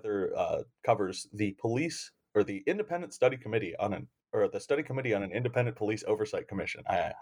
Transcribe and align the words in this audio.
Heather 0.00 0.32
uh, 0.36 0.62
covers 0.84 1.28
the 1.32 1.54
police 1.60 2.10
or 2.34 2.42
the 2.42 2.62
independent 2.66 3.12
study 3.12 3.36
committee 3.36 3.74
on 3.78 3.92
an 3.92 4.08
or 4.32 4.48
the 4.48 4.60
study 4.60 4.82
committee 4.82 5.12
on 5.12 5.22
an 5.22 5.32
independent 5.32 5.76
police 5.76 6.04
oversight 6.06 6.46
commission. 6.48 6.82
I, 6.88 7.12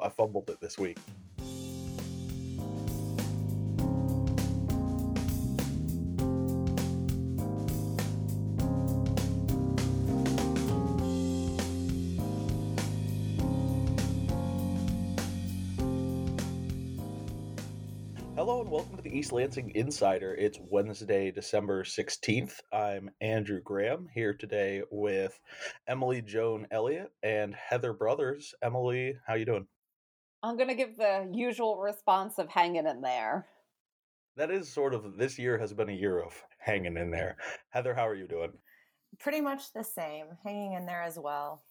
I 0.00 0.08
fumbled 0.08 0.48
it 0.48 0.60
this 0.60 0.78
week. 0.78 0.96
East 19.16 19.32
Lansing 19.32 19.72
Insider. 19.74 20.34
It's 20.34 20.58
Wednesday, 20.60 21.30
December 21.30 21.84
16th. 21.84 22.60
I'm 22.70 23.08
Andrew 23.22 23.62
Graham 23.62 24.08
here 24.12 24.34
today 24.34 24.82
with 24.90 25.40
Emily 25.88 26.20
Joan 26.20 26.66
Elliott 26.70 27.10
and 27.22 27.54
Heather 27.54 27.94
Brothers. 27.94 28.54
Emily, 28.62 29.14
how 29.26 29.32
you 29.32 29.46
doing? 29.46 29.66
I'm 30.42 30.58
going 30.58 30.68
to 30.68 30.74
give 30.74 30.98
the 30.98 31.30
usual 31.32 31.78
response 31.78 32.38
of 32.38 32.50
hanging 32.50 32.86
in 32.86 33.00
there. 33.00 33.46
That 34.36 34.50
is 34.50 34.70
sort 34.70 34.92
of 34.92 35.16
this 35.16 35.38
year 35.38 35.56
has 35.56 35.72
been 35.72 35.88
a 35.88 35.94
year 35.94 36.20
of 36.20 36.34
hanging 36.58 36.98
in 36.98 37.10
there. 37.10 37.38
Heather, 37.70 37.94
how 37.94 38.06
are 38.06 38.14
you 38.14 38.28
doing? 38.28 38.52
Pretty 39.18 39.40
much 39.40 39.72
the 39.72 39.82
same, 39.82 40.26
hanging 40.44 40.74
in 40.74 40.84
there 40.84 41.02
as 41.02 41.18
well. 41.18 41.62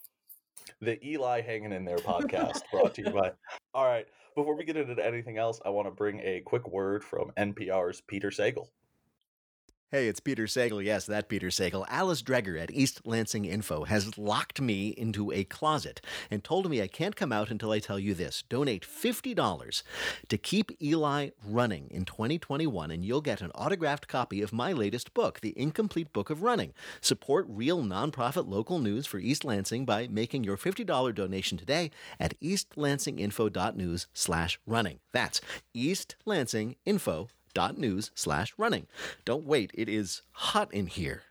The 0.81 0.99
ELi 1.03 1.41
Hanging 1.41 1.71
in 1.71 1.85
There 1.85 1.97
podcast 1.97 2.61
brought 2.71 2.93
to 2.95 3.03
you 3.03 3.09
by. 3.11 3.31
All 3.73 3.85
right. 3.85 4.07
Before 4.35 4.55
we 4.55 4.65
get 4.65 4.77
into 4.77 5.05
anything 5.05 5.37
else, 5.37 5.59
I 5.65 5.69
want 5.69 5.87
to 5.87 5.91
bring 5.91 6.19
a 6.19 6.41
quick 6.41 6.67
word 6.67 7.03
from 7.03 7.31
NPR's 7.37 8.01
Peter 8.01 8.29
Sagal. 8.29 8.67
Hey, 9.91 10.07
it's 10.07 10.19
Peter 10.19 10.45
Sagal. 10.45 10.83
Yes, 10.83 11.05
that 11.05 11.29
Peter 11.29 11.49
Sagal. 11.49 11.85
Alice 11.87 12.23
Dreger 12.23 12.59
at 12.59 12.71
East 12.71 13.01
Lansing 13.05 13.45
Info 13.45 13.83
has 13.83 14.17
locked 14.17 14.59
me 14.59 14.89
into 14.89 15.31
a 15.31 15.43
closet 15.43 16.01
and 16.31 16.43
told 16.43 16.67
me 16.67 16.81
I 16.81 16.87
can't 16.87 17.15
come 17.15 17.31
out 17.31 17.51
until 17.51 17.69
I 17.69 17.77
tell 17.77 17.99
you 17.99 18.15
this. 18.15 18.43
Donate 18.49 18.83
$50 18.83 19.83
to 20.27 20.37
keep 20.39 20.71
ELi 20.81 21.33
running 21.45 21.87
in 21.91 22.03
2021, 22.03 22.89
and 22.89 23.05
you'll 23.05 23.21
get 23.21 23.41
an 23.41 23.51
autographed 23.51 24.07
copy 24.07 24.41
of 24.41 24.51
my 24.51 24.73
latest 24.73 25.13
book, 25.13 25.41
The 25.41 25.53
Incomplete 25.55 26.11
Book 26.11 26.31
of 26.31 26.41
Running. 26.41 26.73
Support 26.99 27.45
real 27.47 27.83
nonprofit 27.83 28.49
local 28.49 28.79
news 28.79 29.05
for 29.05 29.19
East 29.19 29.45
Lansing 29.45 29.85
by 29.85 30.07
making 30.07 30.43
your 30.43 30.57
$50 30.57 31.13
donation 31.13 31.59
today 31.59 31.91
at 32.19 32.39
eastlansinginfo.news 32.41 34.07
slash 34.15 34.59
running. 34.65 34.97
That's 35.13 35.41
eastlansinginfo.news 35.75 37.29
news 37.77 38.11
slash 38.15 38.53
running. 38.57 38.87
Don't 39.23 39.45
wait, 39.45 39.71
it 39.73 39.89
is 39.89 40.21
hot 40.31 40.73
in 40.73 40.87
here. 40.87 41.23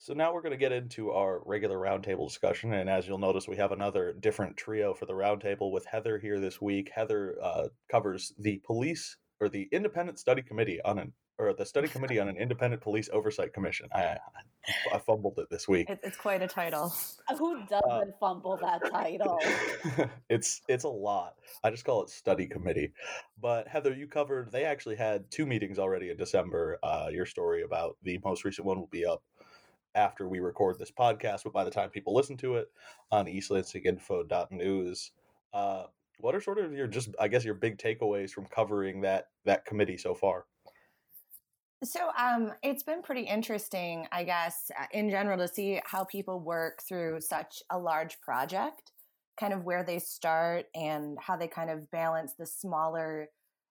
So 0.00 0.14
now 0.14 0.32
we're 0.32 0.42
going 0.42 0.52
to 0.52 0.56
get 0.56 0.72
into 0.72 1.10
our 1.10 1.42
regular 1.44 1.76
roundtable 1.76 2.28
discussion, 2.28 2.72
and 2.72 2.88
as 2.88 3.08
you'll 3.08 3.18
notice, 3.18 3.48
we 3.48 3.56
have 3.56 3.72
another 3.72 4.12
different 4.12 4.56
trio 4.56 4.94
for 4.94 5.06
the 5.06 5.12
roundtable 5.12 5.72
with 5.72 5.84
Heather 5.86 6.18
here 6.18 6.38
this 6.38 6.62
week. 6.62 6.90
Heather 6.94 7.36
uh, 7.42 7.68
covers 7.90 8.32
the 8.38 8.62
police 8.64 9.16
or 9.40 9.48
the 9.48 9.68
Independent 9.72 10.18
Study 10.18 10.40
Committee 10.40 10.80
on 10.82 10.98
an 10.98 11.12
or 11.38 11.52
the 11.54 11.64
study 11.64 11.88
committee 11.88 12.18
on 12.18 12.28
an 12.28 12.36
independent 12.40 12.82
police 12.82 13.08
oversight 13.12 13.52
commission. 13.52 13.88
I, 13.94 14.18
I 14.92 14.98
fumbled 14.98 15.38
it 15.38 15.48
this 15.50 15.68
week. 15.68 15.86
It's 16.02 16.16
quite 16.16 16.42
a 16.42 16.48
title. 16.48 16.92
Who 17.38 17.60
doesn't 17.66 17.90
uh, 17.90 18.04
fumble 18.20 18.58
that 18.60 18.90
title? 18.90 19.38
it's 20.28 20.62
it's 20.68 20.84
a 20.84 20.88
lot. 20.88 21.34
I 21.62 21.70
just 21.70 21.84
call 21.84 22.02
it 22.02 22.10
study 22.10 22.46
committee. 22.46 22.92
But 23.40 23.68
Heather, 23.68 23.94
you 23.94 24.06
covered. 24.06 24.50
They 24.52 24.64
actually 24.64 24.96
had 24.96 25.30
two 25.30 25.46
meetings 25.46 25.78
already 25.78 26.10
in 26.10 26.16
December. 26.16 26.78
Uh, 26.82 27.08
your 27.10 27.26
story 27.26 27.62
about 27.62 27.96
the 28.02 28.18
most 28.24 28.44
recent 28.44 28.66
one 28.66 28.78
will 28.78 28.88
be 28.88 29.06
up 29.06 29.22
after 29.94 30.28
we 30.28 30.38
record 30.38 30.78
this 30.78 30.90
podcast, 30.90 31.44
but 31.44 31.52
by 31.52 31.64
the 31.64 31.70
time 31.70 31.90
people 31.90 32.14
listen 32.14 32.36
to 32.38 32.56
it 32.56 32.70
on 33.10 33.26
eastlansinginfo.news. 33.26 35.10
Uh, 35.52 35.84
what 36.20 36.34
are 36.34 36.40
sort 36.40 36.58
of 36.58 36.72
your 36.72 36.86
just 36.86 37.10
I 37.20 37.28
guess 37.28 37.44
your 37.44 37.54
big 37.54 37.78
takeaways 37.78 38.30
from 38.30 38.46
covering 38.46 39.02
that 39.02 39.28
that 39.44 39.64
committee 39.64 39.96
so 39.96 40.14
far? 40.14 40.44
So 41.84 42.10
um, 42.18 42.52
it's 42.62 42.82
been 42.82 43.02
pretty 43.02 43.22
interesting, 43.22 44.06
I 44.10 44.24
guess, 44.24 44.70
uh, 44.78 44.86
in 44.92 45.10
general, 45.10 45.38
to 45.38 45.46
see 45.46 45.80
how 45.84 46.04
people 46.04 46.40
work 46.40 46.80
through 46.88 47.20
such 47.20 47.62
a 47.70 47.78
large 47.78 48.20
project, 48.20 48.90
kind 49.38 49.52
of 49.52 49.64
where 49.64 49.84
they 49.84 50.00
start 50.00 50.66
and 50.74 51.16
how 51.20 51.36
they 51.36 51.46
kind 51.46 51.70
of 51.70 51.88
balance 51.92 52.34
the 52.36 52.46
smaller 52.46 53.28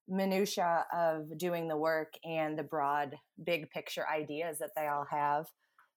minutia 0.07 0.85
of 0.95 1.37
doing 1.37 1.67
the 1.67 1.75
work 1.75 2.13
and 2.23 2.57
the 2.57 2.63
broad, 2.63 3.13
big 3.45 3.69
picture 3.71 4.05
ideas 4.07 4.57
that 4.59 4.71
they 4.77 4.87
all 4.87 5.05
have. 5.11 5.47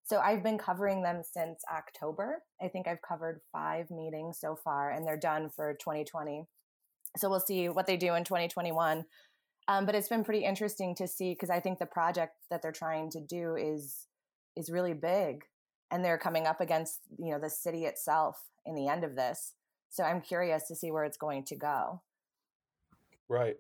So 0.03 0.19
I've 0.19 0.43
been 0.43 0.59
covering 0.59 1.03
them 1.03 1.23
since 1.23 1.61
October. 1.73 2.43
I 2.61 2.67
think 2.67 2.89
I've 2.89 3.03
covered 3.07 3.41
five 3.53 3.89
meetings 3.89 4.41
so 4.41 4.57
far, 4.57 4.91
and 4.91 5.07
they're 5.07 5.17
done 5.17 5.49
for 5.49 5.75
2020. 5.75 6.43
So 7.17 7.31
we'll 7.31 7.39
see 7.39 7.69
what 7.69 7.87
they 7.87 7.97
do 7.97 8.15
in 8.15 8.25
2021 8.25 9.05
um, 9.71 9.87
but 9.87 9.95
it's 9.95 10.09
been 10.09 10.25
pretty 10.25 10.45
interesting 10.45 10.97
to 10.97 11.07
see 11.07 11.31
because 11.31 11.49
I 11.49 11.61
think 11.61 11.79
the 11.79 11.87
project 11.87 12.35
that 12.51 12.61
they're 12.61 12.73
trying 12.73 13.09
to 13.11 13.21
do 13.21 13.55
is 13.55 14.09
is 14.57 14.69
really 14.69 14.95
big, 14.95 15.45
and 15.93 16.05
they're 16.05 16.19
coming 16.19 16.49
up 16.49 16.61
against 16.61 16.99
you 17.19 17.31
know 17.31 17.39
the 17.39 17.49
city 17.49 17.85
itself 17.85 18.43
in 18.67 18.75
the 18.75 18.89
end 18.89 19.05
of 19.05 19.15
this. 19.15 19.55
So 19.89 20.03
I'm 20.03 20.21
curious 20.21 20.67
to 20.69 20.75
see 20.75 20.91
where 20.91 21.05
it's 21.05 21.17
going 21.17 21.45
to 21.45 21.57
go. 21.57 22.03
Right. 23.29 23.57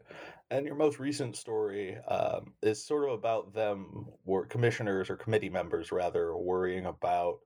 And 0.50 0.66
your 0.66 0.74
most 0.74 0.98
recent 0.98 1.36
story 1.36 1.96
um, 2.08 2.54
is 2.60 2.84
sort 2.84 3.08
of 3.08 3.12
about 3.12 3.54
them, 3.54 4.06
or 4.26 4.46
commissioners 4.46 5.10
or 5.10 5.16
committee 5.16 5.48
members 5.48 5.92
rather, 5.92 6.36
worrying 6.36 6.86
about 6.86 7.38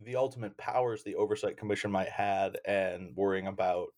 the 0.00 0.14
ultimate 0.14 0.56
powers 0.56 1.02
the 1.02 1.16
oversight 1.16 1.56
commission 1.56 1.90
might 1.90 2.10
have 2.10 2.54
and 2.66 3.16
worrying 3.16 3.48
about 3.48 3.88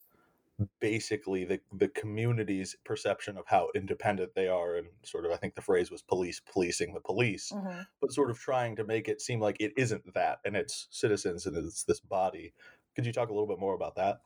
basically 0.81 1.45
the 1.45 1.61
the 1.73 1.89
community's 1.89 2.77
perception 2.85 3.37
of 3.37 3.45
how 3.47 3.69
independent 3.75 4.35
they 4.35 4.49
are 4.49 4.77
and 4.77 4.89
sort 5.05 5.25
of 5.25 5.31
i 5.31 5.37
think 5.37 5.55
the 5.55 5.63
phrase 5.63 5.91
was 5.91 6.03
police 6.03 6.41
policing 6.41 6.95
the 6.95 7.01
police 7.01 7.53
mm-hmm. 7.55 7.81
but 8.01 8.13
sort 8.13 8.31
of 8.31 8.39
trying 8.39 8.75
to 8.75 8.85
make 8.85 9.09
it 9.09 9.21
seem 9.21 9.41
like 9.41 9.57
it 9.61 9.73
isn't 9.77 10.03
that 10.15 10.39
and 10.45 10.57
it's 10.57 10.89
citizens 10.91 11.47
and 11.47 11.57
it's 11.57 11.85
this 11.85 12.01
body 12.01 12.53
could 12.97 13.07
you 13.07 13.13
talk 13.13 13.29
a 13.29 13.33
little 13.33 13.47
bit 13.47 13.61
more 13.61 13.75
about 13.75 13.95
that 13.95 14.21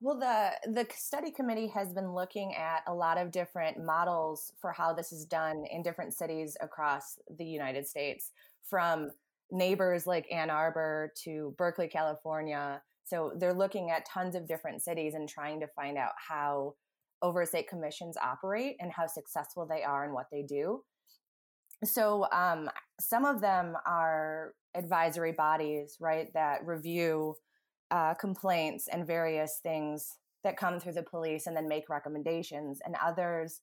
well 0.00 0.18
the 0.18 0.50
the 0.72 0.86
study 0.96 1.30
committee 1.30 1.68
has 1.68 1.92
been 1.92 2.12
looking 2.12 2.54
at 2.56 2.82
a 2.88 2.94
lot 2.94 3.16
of 3.16 3.30
different 3.30 3.78
models 3.78 4.52
for 4.60 4.72
how 4.72 4.92
this 4.92 5.12
is 5.12 5.24
done 5.24 5.64
in 5.70 5.82
different 5.82 6.12
cities 6.12 6.56
across 6.60 7.18
the 7.36 7.44
united 7.44 7.86
states 7.86 8.32
from 8.64 9.10
neighbors 9.52 10.08
like 10.08 10.26
ann 10.32 10.50
arbor 10.50 11.12
to 11.14 11.54
berkeley 11.56 11.86
california 11.86 12.82
so 13.08 13.32
they're 13.38 13.54
looking 13.54 13.90
at 13.90 14.06
tons 14.06 14.34
of 14.34 14.46
different 14.46 14.82
cities 14.82 15.14
and 15.14 15.28
trying 15.28 15.60
to 15.60 15.66
find 15.68 15.96
out 15.96 16.12
how 16.28 16.74
oversight 17.22 17.68
commissions 17.68 18.16
operate 18.22 18.76
and 18.80 18.92
how 18.92 19.06
successful 19.06 19.66
they 19.66 19.82
are 19.82 20.04
and 20.04 20.12
what 20.12 20.26
they 20.30 20.42
do. 20.42 20.82
So 21.84 22.26
um, 22.32 22.68
some 23.00 23.24
of 23.24 23.40
them 23.40 23.76
are 23.86 24.54
advisory 24.74 25.32
bodies, 25.32 25.96
right, 26.00 26.28
that 26.34 26.66
review 26.66 27.36
uh, 27.90 28.14
complaints 28.14 28.88
and 28.88 29.06
various 29.06 29.60
things 29.62 30.16
that 30.44 30.56
come 30.56 30.78
through 30.78 30.92
the 30.92 31.02
police 31.02 31.46
and 31.46 31.56
then 31.56 31.68
make 31.68 31.88
recommendations. 31.88 32.80
And 32.84 32.94
others 33.02 33.60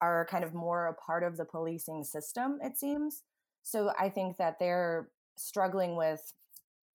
are 0.00 0.26
kind 0.30 0.44
of 0.44 0.54
more 0.54 0.86
a 0.86 0.94
part 0.94 1.24
of 1.24 1.36
the 1.36 1.44
policing 1.44 2.04
system, 2.04 2.58
it 2.62 2.78
seems. 2.78 3.22
So 3.62 3.90
I 3.98 4.08
think 4.08 4.36
that 4.38 4.58
they're 4.58 5.10
struggling 5.36 5.96
with, 5.96 6.32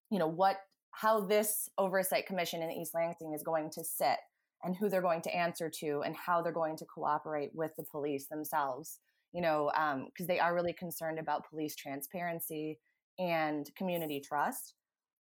you 0.10 0.20
know, 0.20 0.28
what 0.28 0.58
how 0.94 1.22
this 1.22 1.70
oversight 1.78 2.26
commission 2.26 2.62
in 2.62 2.72
East 2.72 2.94
Lansing 2.94 3.34
is 3.34 3.44
going 3.44 3.70
to 3.72 3.84
sit 3.84 4.18
and 4.64 4.76
who 4.76 4.90
they're 4.90 5.02
going 5.02 5.22
to 5.24 5.36
answer 5.36 5.70
to 5.82 6.02
and 6.06 6.16
how 6.16 6.42
they're 6.42 6.52
going 6.52 6.78
to 6.78 6.86
cooperate 6.86 7.52
with 7.54 7.72
the 7.78 7.84
police 7.84 8.28
themselves 8.28 9.00
you 9.34 9.42
know 9.42 9.72
because 9.74 10.26
um, 10.26 10.28
they 10.28 10.40
are 10.40 10.54
really 10.54 10.74
concerned 10.74 11.20
about 11.20 11.50
police 11.50 11.76
transparency 11.76 12.80
and 13.20 13.70
community 13.76 14.20
trust. 14.20 14.76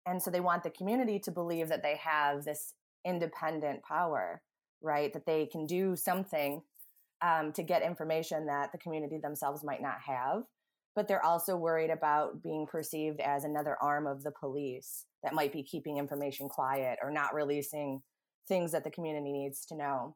And 0.06 0.22
so 0.22 0.30
they 0.30 0.40
want 0.40 0.62
the 0.62 0.70
community 0.70 1.18
to 1.20 1.30
believe 1.30 1.68
that 1.68 1.82
they 1.82 1.96
have 1.96 2.44
this 2.44 2.74
independent 3.04 3.82
power 3.82 4.42
right 4.82 5.12
that 5.12 5.26
they 5.26 5.46
can 5.46 5.66
do 5.66 5.96
something 5.96 6.62
um, 7.22 7.52
to 7.52 7.62
get 7.62 7.82
information 7.82 8.46
that 8.46 8.70
the 8.72 8.78
community 8.78 9.18
themselves 9.22 9.64
might 9.64 9.80
not 9.80 9.98
have 10.06 10.42
but 10.94 11.08
they're 11.08 11.24
also 11.24 11.56
worried 11.56 11.90
about 11.90 12.42
being 12.42 12.66
perceived 12.66 13.20
as 13.20 13.44
another 13.44 13.76
arm 13.80 14.06
of 14.06 14.22
the 14.22 14.30
police 14.30 15.06
that 15.22 15.34
might 15.34 15.52
be 15.52 15.62
keeping 15.62 15.98
information 15.98 16.48
quiet 16.48 16.98
or 17.02 17.10
not 17.10 17.34
releasing 17.34 18.00
things 18.46 18.72
that 18.72 18.84
the 18.84 18.90
community 18.90 19.32
needs 19.32 19.64
to 19.66 19.76
know. 19.76 20.14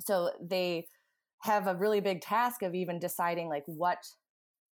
So 0.00 0.30
they 0.40 0.88
have 1.42 1.66
a 1.66 1.74
really 1.74 2.00
big 2.00 2.20
task 2.20 2.62
of 2.62 2.74
even 2.74 2.98
deciding 2.98 3.48
like 3.48 3.64
what 3.66 3.98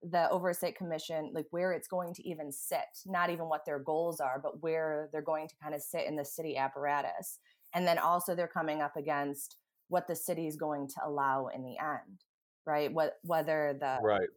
the 0.02 0.30
oversight 0.30 0.78
commission 0.78 1.30
like 1.36 1.48
where 1.52 1.74
it's 1.74 1.90
going 1.90 2.14
to 2.14 2.26
even 2.26 2.54
sit 2.54 2.88
not 3.06 3.30
even 3.30 3.50
what 3.50 3.66
their 3.66 3.80
goals 3.80 4.22
are 4.22 4.40
but 4.42 4.64
where 4.64 5.10
they're 5.12 5.22
going 5.22 5.46
to 5.46 5.56
kind 5.62 5.76
of 5.76 5.82
sit 5.82 6.08
in 6.08 6.16
the 6.16 6.24
city 6.24 6.56
apparatus. 6.56 7.40
And 7.74 7.86
then 7.86 7.98
also 8.00 8.34
they're 8.34 8.48
coming 8.48 8.82
up 8.82 8.96
against 8.96 9.58
what 9.90 10.08
the 10.08 10.16
city 10.16 10.48
is 10.48 10.56
going 10.56 10.88
to 10.88 11.06
allow 11.06 11.50
in 11.54 11.64
the 11.64 11.76
end 11.78 12.24
right? 12.70 12.94
What 12.94 13.14
whether 13.24 13.76
the 13.80 13.98
right 14.02 14.30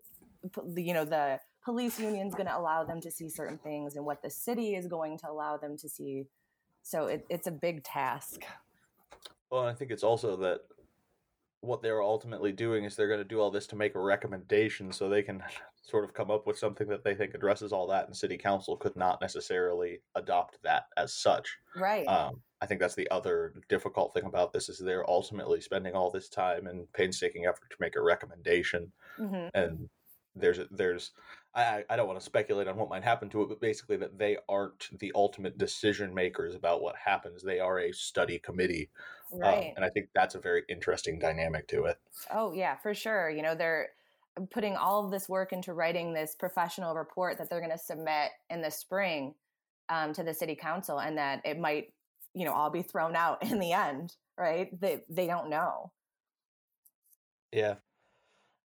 you 0.76 0.94
know 0.94 1.04
the 1.04 1.38
police 1.64 1.98
union 1.98 2.26
is 2.26 2.34
going 2.34 2.46
to 2.46 2.56
allow 2.56 2.84
them 2.84 3.00
to 3.00 3.10
see 3.10 3.28
certain 3.28 3.58
things 3.58 3.96
and 3.96 4.04
what 4.04 4.22
the 4.22 4.30
city 4.30 4.74
is 4.74 4.86
going 4.86 5.18
to 5.18 5.30
allow 5.30 5.56
them 5.56 5.76
to 5.78 5.88
see. 5.88 6.24
So 6.82 7.06
it, 7.06 7.24
it's 7.28 7.46
a 7.46 7.52
big 7.52 7.84
task. 7.84 8.42
Well, 9.50 9.66
I 9.66 9.74
think 9.74 9.90
it's 9.90 10.02
also 10.02 10.36
that 10.38 10.62
what 11.62 11.80
they're 11.80 12.02
ultimately 12.02 12.50
doing 12.50 12.84
is 12.84 12.96
they're 12.96 13.06
going 13.08 13.20
to 13.20 13.24
do 13.24 13.40
all 13.40 13.50
this 13.50 13.68
to 13.68 13.76
make 13.76 13.94
a 13.94 14.00
recommendation 14.00 14.92
so 14.92 15.08
they 15.08 15.22
can 15.22 15.42
sort 15.82 16.04
of 16.04 16.12
come 16.12 16.30
up 16.30 16.46
with 16.46 16.58
something 16.58 16.88
that 16.88 17.02
they 17.04 17.14
think 17.14 17.34
addresses 17.34 17.72
all 17.72 17.86
that 17.86 18.06
and 18.06 18.16
city 18.16 18.36
council 18.36 18.76
could 18.76 18.94
not 18.96 19.20
necessarily 19.20 20.00
adopt 20.14 20.58
that 20.62 20.84
as 20.96 21.12
such 21.12 21.58
right 21.74 22.04
um, 22.06 22.40
i 22.60 22.66
think 22.66 22.80
that's 22.80 22.94
the 22.94 23.10
other 23.10 23.52
difficult 23.68 24.14
thing 24.14 24.24
about 24.24 24.52
this 24.52 24.68
is 24.68 24.78
they're 24.78 25.08
ultimately 25.10 25.60
spending 25.60 25.92
all 25.92 26.08
this 26.08 26.28
time 26.28 26.68
and 26.68 26.92
painstaking 26.92 27.46
effort 27.46 27.68
to 27.68 27.76
make 27.80 27.96
a 27.96 28.02
recommendation 28.02 28.92
mm-hmm. 29.18 29.48
and 29.54 29.88
there's 30.34 30.61
there's 30.70 31.12
I, 31.55 31.84
I 31.90 31.96
don't 31.96 32.06
want 32.06 32.19
to 32.19 32.25
speculate 32.25 32.67
on 32.69 32.76
what 32.76 32.88
might 32.88 33.05
happen 33.05 33.29
to 33.31 33.43
it, 33.43 33.49
but 33.49 33.61
basically 33.61 33.96
that 33.99 34.19
they 34.19 34.38
aren't 34.49 34.88
the 34.99 35.12
ultimate 35.14 35.58
decision 35.58 36.14
makers 36.14 36.55
about 36.55 36.81
what 36.81 36.96
happens. 36.96 37.43
They 37.43 37.61
are 37.61 37.81
a 37.81 37.93
study 37.93 38.38
committee, 38.38 38.90
um, 39.32 39.40
right 39.40 39.69
um, 39.69 39.73
and 39.76 39.84
I 39.84 39.90
think 39.90 40.08
that's 40.14 40.34
a 40.34 40.40
very 40.40 40.62
interesting 40.69 41.19
dynamic 41.19 41.69
to 41.69 41.84
it. 41.84 41.99
oh 42.32 42.52
yeah 42.52 42.76
for 42.76 42.94
sure 42.94 43.31
you 43.31 43.43
know 43.43 43.55
they're 43.55 43.90
putting 44.50 44.76
all 44.76 45.05
of 45.05 45.11
this 45.11 45.29
work 45.29 45.52
into 45.52 45.75
writing 45.75 46.14
this 46.14 46.34
professional 46.34 46.94
report 46.94 47.37
that 47.37 47.50
they're 47.50 47.61
going 47.61 47.70
to 47.70 47.76
submit 47.76 48.31
in 48.49 48.62
the 48.62 48.70
spring 48.70 49.34
um, 49.90 50.14
to 50.14 50.23
the 50.23 50.32
city 50.32 50.55
council 50.55 51.00
and 51.00 51.19
that 51.19 51.43
it 51.44 51.58
might 51.58 51.93
you 52.34 52.46
know 52.46 52.52
all 52.52 52.70
be 52.70 52.82
thrown 52.82 53.14
out 53.14 53.43
in 53.50 53.58
the 53.58 53.73
end 53.73 54.17
right 54.38 54.69
they 54.81 55.02
they 55.11 55.26
don't 55.26 55.50
know 55.50 55.93
Yeah. 57.52 57.75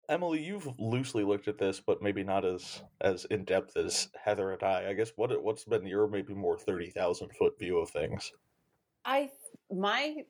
Emily, 0.09 0.41
you've 0.41 0.67
loosely 0.79 1.23
looked 1.23 1.47
at 1.47 1.57
this, 1.57 1.81
but 1.81 2.01
maybe 2.01 2.23
not 2.23 2.45
as 2.45 2.81
as 3.01 3.25
in 3.25 3.43
depth 3.43 3.75
as 3.75 4.09
Heather 4.23 4.51
and 4.51 4.63
I. 4.63 4.89
I 4.89 4.93
guess 4.93 5.11
what 5.15 5.43
what's 5.43 5.65
been 5.65 5.85
your 5.85 6.07
maybe 6.07 6.33
more 6.33 6.57
thirty 6.57 6.89
thousand 6.89 7.29
foot 7.37 7.59
view 7.59 7.77
of 7.79 7.89
things? 7.89 8.31
I 9.03 9.29
my 9.69 10.23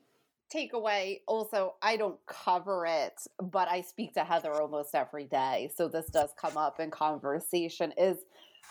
takeaway 0.53 1.21
also 1.27 1.75
I 1.81 1.95
don't 1.97 2.19
cover 2.25 2.85
it, 2.87 3.13
but 3.39 3.67
I 3.67 3.81
speak 3.81 4.13
to 4.15 4.23
Heather 4.23 4.53
almost 4.53 4.95
every 4.95 5.25
day, 5.25 5.69
so 5.75 5.87
this 5.87 6.07
does 6.07 6.31
come 6.39 6.57
up 6.57 6.79
in 6.79 6.89
conversation. 6.89 7.93
Is 7.97 8.17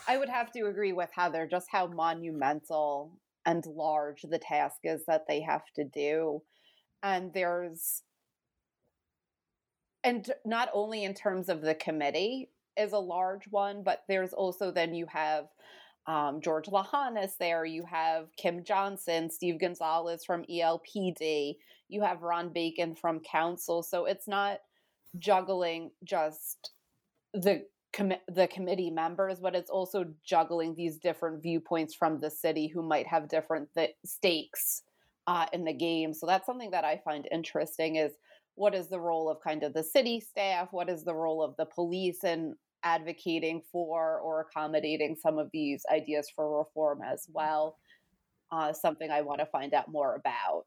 I 0.08 0.18
would 0.18 0.28
have 0.28 0.50
to 0.52 0.66
agree 0.66 0.92
with 0.92 1.10
Heather 1.12 1.46
just 1.46 1.68
how 1.70 1.86
monumental 1.86 3.12
and 3.44 3.64
large 3.66 4.22
the 4.22 4.38
task 4.38 4.78
is 4.82 5.04
that 5.06 5.28
they 5.28 5.40
have 5.40 5.66
to 5.76 5.84
do, 5.84 6.42
and 7.04 7.32
there's 7.32 8.02
and 10.06 10.32
not 10.44 10.68
only 10.72 11.02
in 11.02 11.14
terms 11.14 11.48
of 11.48 11.60
the 11.60 11.74
committee 11.74 12.48
is 12.76 12.92
a 12.92 12.98
large 12.98 13.44
one, 13.50 13.82
but 13.82 14.04
there's 14.08 14.32
also 14.32 14.70
then 14.70 14.94
you 14.94 15.04
have 15.06 15.48
um, 16.06 16.40
George 16.40 16.66
Lahanis 16.66 17.36
there, 17.38 17.64
you 17.64 17.84
have 17.84 18.28
Kim 18.36 18.62
Johnson, 18.62 19.28
Steve 19.28 19.58
Gonzalez 19.58 20.24
from 20.24 20.44
ELPD, 20.44 21.56
you 21.88 22.02
have 22.02 22.22
Ron 22.22 22.50
Bacon 22.50 22.94
from 22.94 23.18
Council. 23.18 23.82
So 23.82 24.04
it's 24.04 24.28
not 24.28 24.60
juggling 25.18 25.90
just 26.04 26.70
the 27.34 27.66
com- 27.92 28.12
the 28.28 28.46
committee 28.46 28.90
members, 28.90 29.40
but 29.40 29.56
it's 29.56 29.70
also 29.70 30.06
juggling 30.22 30.76
these 30.76 30.98
different 30.98 31.42
viewpoints 31.42 31.96
from 31.96 32.20
the 32.20 32.30
city 32.30 32.68
who 32.68 32.80
might 32.80 33.08
have 33.08 33.26
different 33.26 33.74
th- 33.74 33.96
stakes 34.04 34.82
uh, 35.26 35.46
in 35.52 35.64
the 35.64 35.72
game. 35.72 36.14
So 36.14 36.26
that's 36.26 36.46
something 36.46 36.70
that 36.70 36.84
I 36.84 37.00
find 37.04 37.26
interesting 37.32 37.96
is 37.96 38.12
what 38.56 38.74
is 38.74 38.88
the 38.88 38.98
role 38.98 39.30
of 39.30 39.40
kind 39.40 39.62
of 39.62 39.72
the 39.74 39.84
city 39.84 40.18
staff? 40.18 40.68
What 40.72 40.88
is 40.88 41.04
the 41.04 41.14
role 41.14 41.42
of 41.42 41.54
the 41.56 41.66
police 41.66 42.24
in 42.24 42.56
advocating 42.82 43.62
for 43.70 44.18
or 44.18 44.40
accommodating 44.40 45.16
some 45.20 45.38
of 45.38 45.50
these 45.52 45.84
ideas 45.92 46.30
for 46.34 46.58
reform 46.58 47.00
as 47.02 47.26
well? 47.32 47.76
Uh, 48.50 48.72
something 48.72 49.10
i 49.10 49.20
want 49.20 49.40
to 49.40 49.46
find 49.46 49.74
out 49.74 49.88
more 49.88 50.14
about. 50.14 50.64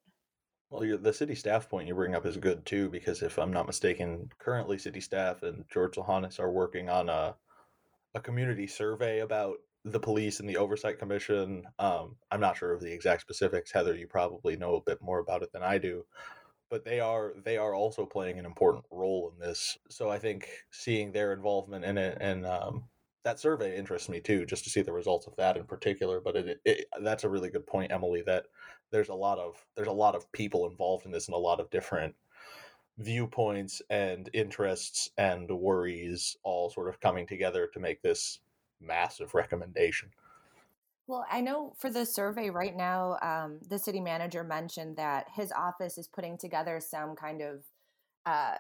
Well 0.69 0.97
the 1.01 1.13
city 1.13 1.33
staff 1.33 1.69
point 1.69 1.88
you 1.88 1.95
bring 1.95 2.13
up 2.13 2.25
is 2.25 2.38
good 2.38 2.65
too 2.65 2.89
because 2.89 3.24
if 3.24 3.39
i'm 3.39 3.51
not 3.51 3.65
mistaken 3.65 4.30
currently 4.38 4.77
city 4.77 5.00
staff 5.00 5.41
and 5.41 5.65
george 5.74 5.95
lahanis 5.95 6.39
are 6.39 6.51
working 6.51 6.89
on 6.89 7.09
a, 7.09 7.36
a 8.13 8.19
community 8.19 8.68
survey 8.68 9.19
about 9.19 9.57
the 9.86 10.00
police 10.00 10.41
and 10.41 10.50
the 10.50 10.57
oversight 10.57 11.00
commission. 11.00 11.63
Um, 11.80 12.18
i'm 12.30 12.41
not 12.41 12.57
sure 12.57 12.74
of 12.74 12.81
the 12.81 12.91
exact 12.91 13.21
specifics. 13.21 13.71
Heather 13.71 13.95
you 13.95 14.07
probably 14.07 14.57
know 14.57 14.75
a 14.75 14.81
bit 14.81 15.01
more 15.01 15.19
about 15.19 15.41
it 15.41 15.51
than 15.53 15.63
i 15.63 15.80
do 15.80 16.06
but 16.69 16.86
they 16.86 17.00
are 17.00 17.33
they 17.44 17.57
are 17.57 17.74
also 17.74 18.06
playing 18.06 18.39
an 18.39 18.45
important 18.45 18.86
role 18.92 19.31
in 19.33 19.39
this. 19.39 19.77
So 19.89 20.10
I 20.10 20.19
think 20.19 20.48
seeing 20.71 21.12
their 21.12 21.33
involvement 21.33 21.86
in 21.86 21.98
it 21.98 22.18
and 22.21 22.45
um, 22.45 22.83
that 23.24 23.39
survey 23.39 23.77
interests 23.77 24.10
me 24.10 24.19
too, 24.19 24.45
just 24.45 24.63
to 24.63 24.69
see 24.69 24.81
the 24.81 24.94
results 24.94 25.27
of 25.27 25.36
that 25.38 25.57
in 25.57 25.66
particular. 25.66 26.21
But 26.21 26.36
it, 26.36 26.62
it, 26.66 26.86
that's 27.01 27.24
a 27.24 27.30
really 27.30 27.50
good 27.50 27.68
point, 27.68 27.92
Emily. 27.92 28.21
That 28.25 28.45
there's 28.92 29.10
a 29.10 29.13
lot 29.16 29.39
of 29.39 29.56
there's 29.75 29.88
a 29.88 29.92
lot 29.92 30.16
of 30.16 30.31
people 30.31 30.69
involved 30.69 31.06
in 31.06 31.12
this 31.12 31.27
and 31.27 31.36
a 31.36 31.39
lot 31.39 31.60
of 31.60 31.69
different 31.69 32.16
viewpoints 32.98 33.81
and 33.89 34.30
interests 34.33 35.10
and 35.18 35.50
worries 35.50 36.36
all 36.44 36.69
sort 36.69 36.89
of 36.89 37.00
coming 37.00 37.25
together 37.25 37.69
to 37.74 37.80
make 37.80 38.01
this 38.01 38.39
massive 38.81 39.33
recommendation. 39.33 40.10
Well, 41.09 41.25
I 41.27 41.41
know 41.41 41.73
for 41.75 41.89
the 41.89 42.06
survey 42.06 42.51
right 42.51 42.77
now, 42.77 43.17
um, 43.23 43.57
the 43.67 43.79
city 43.79 44.00
manager 44.00 44.44
mentioned 44.44 44.97
that 44.97 45.25
his 45.35 45.51
office 45.51 45.97
is 45.97 46.07
putting 46.07 46.38
together 46.38 46.79
some 46.79 47.15
kind 47.15 47.41
of 47.41 47.63
uh, 48.27 48.57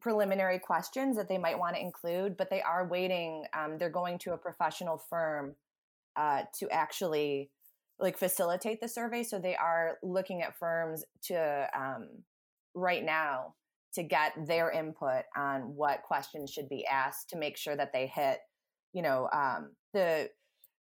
preliminary 0.00 0.58
questions 0.58 1.18
that 1.18 1.28
they 1.28 1.36
might 1.36 1.58
want 1.58 1.76
to 1.76 1.82
include, 1.82 2.38
but 2.38 2.48
they 2.48 2.62
are 2.62 2.88
waiting. 2.88 3.44
Um, 3.52 3.76
they're 3.76 3.90
going 3.90 4.16
to 4.20 4.32
a 4.32 4.38
professional 4.38 4.96
firm 4.96 5.54
uh, 6.16 6.44
to 6.60 6.70
actually 6.70 7.50
like 8.00 8.16
facilitate 8.16 8.80
the 8.80 8.88
survey. 8.88 9.22
So 9.22 9.38
they 9.38 9.54
are 9.54 9.98
looking 10.02 10.40
at 10.40 10.58
firms 10.58 11.04
to 11.24 11.68
um, 11.76 12.08
right 12.74 13.04
now 13.04 13.54
to 13.92 14.02
get 14.02 14.32
their 14.46 14.70
input 14.70 15.24
on 15.36 15.74
what 15.76 16.04
questions 16.04 16.50
should 16.50 16.70
be 16.70 16.86
asked 16.86 17.28
to 17.28 17.36
make 17.36 17.58
sure 17.58 17.76
that 17.76 17.92
they 17.92 18.06
hit, 18.06 18.38
you 18.94 19.02
know, 19.02 19.28
um, 19.30 19.72
the 19.92 20.30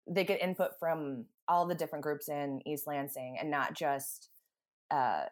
they 0.09 0.25
get 0.25 0.43
input 0.43 0.79
from 0.79 1.25
all 1.49 1.67
the 1.67 1.75
different 1.75 2.03
groups 2.03 2.29
in 2.29 2.61
East 2.67 2.87
Lansing 2.87 3.37
and 3.41 3.51
not 3.51 3.75
just 3.75 4.29
uh, 4.91 5.25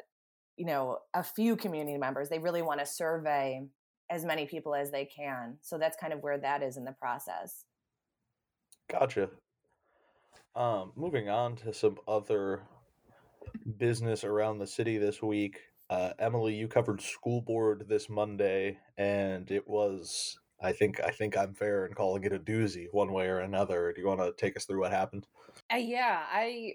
you 0.56 0.67
know 0.67 0.99
a 1.15 1.23
few 1.23 1.56
community 1.56 1.99
members. 1.99 2.29
They 2.29 2.38
really 2.38 2.62
want 2.62 2.81
to 2.81 2.87
survey 2.87 3.67
as 4.11 4.25
many 4.25 4.47
people 4.47 4.75
as 4.75 4.91
they 4.91 5.05
can. 5.05 5.56
So 5.62 5.79
that's 5.79 5.97
kind 5.97 6.12
of 6.12 6.23
where 6.23 6.38
that 6.38 6.62
is 6.62 6.76
in 6.76 6.85
the 6.85 6.93
process. 6.93 7.65
Gotcha. 8.91 9.31
Um, 10.55 10.93
moving 10.94 11.29
on 11.29 11.56
to 11.56 11.72
some 11.72 11.96
other 12.06 12.63
business 13.79 14.25
around 14.25 14.58
the 14.58 14.67
city 14.67 14.98
this 14.98 15.22
week. 15.22 15.58
Uh, 15.91 16.10
Emily, 16.19 16.55
you 16.55 16.69
covered 16.69 17.01
school 17.01 17.41
board 17.41 17.87
this 17.89 18.08
Monday, 18.08 18.79
and 18.96 19.51
it 19.51 19.69
was 19.69 20.39
I 20.63 20.73
think 20.73 21.01
I 21.05 21.11
think 21.11 21.37
I'm 21.37 21.55
fair 21.55 21.87
in 21.87 21.94
calling 21.94 22.25
it 22.25 22.32
a 22.32 22.39
doozy 22.39 22.87
one 22.93 23.13
way 23.13 23.27
or 23.27 23.41
another. 23.41 23.93
Do 23.93 24.01
you 24.01 24.06
want 24.06 24.20
to 24.20 24.32
take 24.37 24.56
us 24.56 24.65
through 24.65 24.81
what 24.81 24.93
happened? 24.93 25.27
Uh, 25.73 25.77
yeah, 25.77 26.23
I 26.31 26.75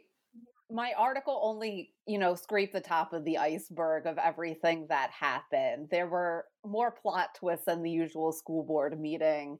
my 0.72 0.94
article 0.98 1.40
only, 1.42 1.94
you 2.06 2.20
know, 2.20 2.36
scraped 2.36 2.74
the 2.74 2.82
top 2.82 3.12
of 3.14 3.26
the 3.26 3.38
iceberg 3.40 4.06
of 4.06 4.20
everything 4.20 4.86
that 4.90 5.10
happened. 5.10 5.88
There 5.90 6.08
were 6.08 6.46
more 6.64 6.92
plot 6.92 7.30
twists 7.36 7.66
than 7.66 7.82
the 7.82 7.90
usual 7.90 8.32
school 8.32 8.64
board 8.64 9.00
meeting. 9.00 9.58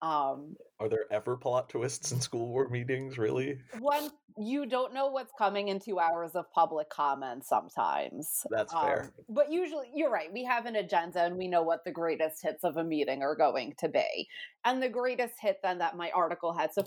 Um, 0.00 0.56
Are 0.78 0.88
there 0.88 1.06
ever 1.10 1.36
plot 1.36 1.68
twists 1.68 2.12
in 2.12 2.20
school 2.20 2.46
board 2.46 2.70
meetings, 2.70 3.18
really? 3.18 3.58
One, 3.80 4.10
you 4.38 4.66
don't 4.66 4.94
know 4.94 5.08
what's 5.08 5.32
coming 5.36 5.68
in 5.68 5.80
two 5.80 5.98
hours 5.98 6.36
of 6.36 6.50
public 6.52 6.88
comment 6.88 7.44
sometimes. 7.44 8.46
That's 8.50 8.72
fair. 8.72 9.02
Um, 9.02 9.24
but 9.28 9.50
usually, 9.50 9.86
you're 9.94 10.10
right. 10.10 10.32
We 10.32 10.44
have 10.44 10.66
an 10.66 10.76
agenda 10.76 11.24
and 11.24 11.36
we 11.36 11.48
know 11.48 11.62
what 11.62 11.84
the 11.84 11.90
greatest 11.90 12.42
hits 12.42 12.62
of 12.62 12.76
a 12.76 12.84
meeting 12.84 13.22
are 13.22 13.34
going 13.34 13.74
to 13.78 13.88
be. 13.88 14.28
And 14.64 14.80
the 14.80 14.88
greatest 14.88 15.34
hit 15.40 15.58
then 15.62 15.78
that 15.78 15.96
my 15.96 16.10
article 16.10 16.52
had 16.52 16.72
to 16.74 16.84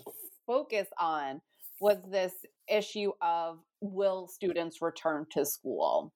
focus 0.48 0.88
on 0.98 1.41
was 1.82 1.98
this 2.10 2.34
issue 2.70 3.12
of 3.22 3.60
will 3.82 4.27
students 4.27 4.82
return 4.82 5.25
to 5.32 5.46
school? 5.46 6.13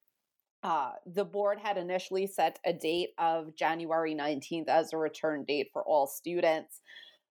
Uh, 0.65 0.93
the 1.05 1.23
board 1.23 1.59
had 1.61 1.77
initially 1.77 2.25
set 2.25 2.57
a 2.65 2.73
date 2.73 3.09
of 3.19 3.55
January 3.55 4.15
19th 4.15 4.67
as 4.67 4.91
a 4.91 4.97
return 4.97 5.43
date 5.43 5.69
for 5.71 5.83
all 5.83 6.07
students. 6.07 6.81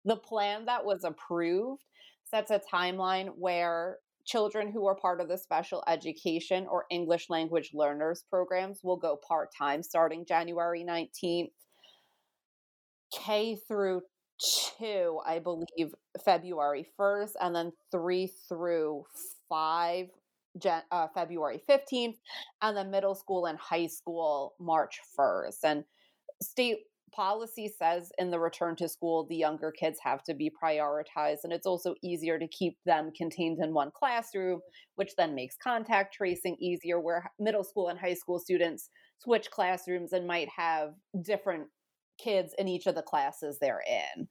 The 0.04 0.14
plan 0.14 0.66
that 0.66 0.84
was 0.84 1.02
approved 1.02 1.82
sets 2.30 2.52
a 2.52 2.60
timeline 2.72 3.30
where 3.36 3.98
children 4.24 4.70
who 4.70 4.86
are 4.86 4.94
part 4.94 5.20
of 5.20 5.26
the 5.26 5.36
special 5.36 5.82
education 5.88 6.68
or 6.70 6.84
English 6.92 7.28
language 7.28 7.72
learners 7.74 8.22
programs 8.30 8.84
will 8.84 8.96
go 8.96 9.18
part 9.26 9.48
time 9.52 9.82
starting 9.82 10.24
January 10.24 10.84
19th. 10.84 11.50
K 13.12 13.58
through 13.66 14.02
two, 14.78 15.18
I 15.26 15.40
believe, 15.40 15.92
February 16.24 16.86
1st, 16.96 17.32
and 17.40 17.52
then 17.52 17.72
three 17.90 18.30
through 18.48 19.06
five 19.48 20.06
Jan- 20.58 20.82
uh, 20.90 21.08
February 21.14 21.60
15th, 21.68 22.16
and 22.62 22.76
then 22.76 22.90
middle 22.90 23.14
school 23.14 23.46
and 23.46 23.58
high 23.58 23.86
school 23.86 24.54
March 24.60 25.00
1st. 25.18 25.58
And 25.64 25.84
state 26.42 26.78
policy 27.14 27.72
says 27.78 28.10
in 28.18 28.30
the 28.30 28.38
return 28.38 28.74
to 28.74 28.88
school 28.88 29.24
the 29.26 29.36
younger 29.36 29.70
kids 29.70 29.98
have 30.02 30.22
to 30.24 30.34
be 30.34 30.50
prioritized 30.50 31.44
and 31.44 31.52
it's 31.52 31.66
also 31.66 31.94
easier 32.02 32.38
to 32.38 32.48
keep 32.48 32.76
them 32.84 33.12
contained 33.16 33.58
in 33.62 33.72
one 33.72 33.90
classroom 33.94 34.60
which 34.96 35.14
then 35.16 35.34
makes 35.34 35.56
contact 35.62 36.12
tracing 36.12 36.56
easier 36.60 36.98
where 37.00 37.30
middle 37.38 37.62
school 37.62 37.88
and 37.88 37.98
high 37.98 38.14
school 38.14 38.38
students 38.38 38.90
switch 39.18 39.50
classrooms 39.50 40.12
and 40.12 40.26
might 40.26 40.48
have 40.48 40.90
different 41.22 41.68
kids 42.18 42.52
in 42.58 42.66
each 42.66 42.86
of 42.86 42.94
the 42.94 43.02
classes 43.02 43.58
they're 43.60 43.84
in 43.88 44.26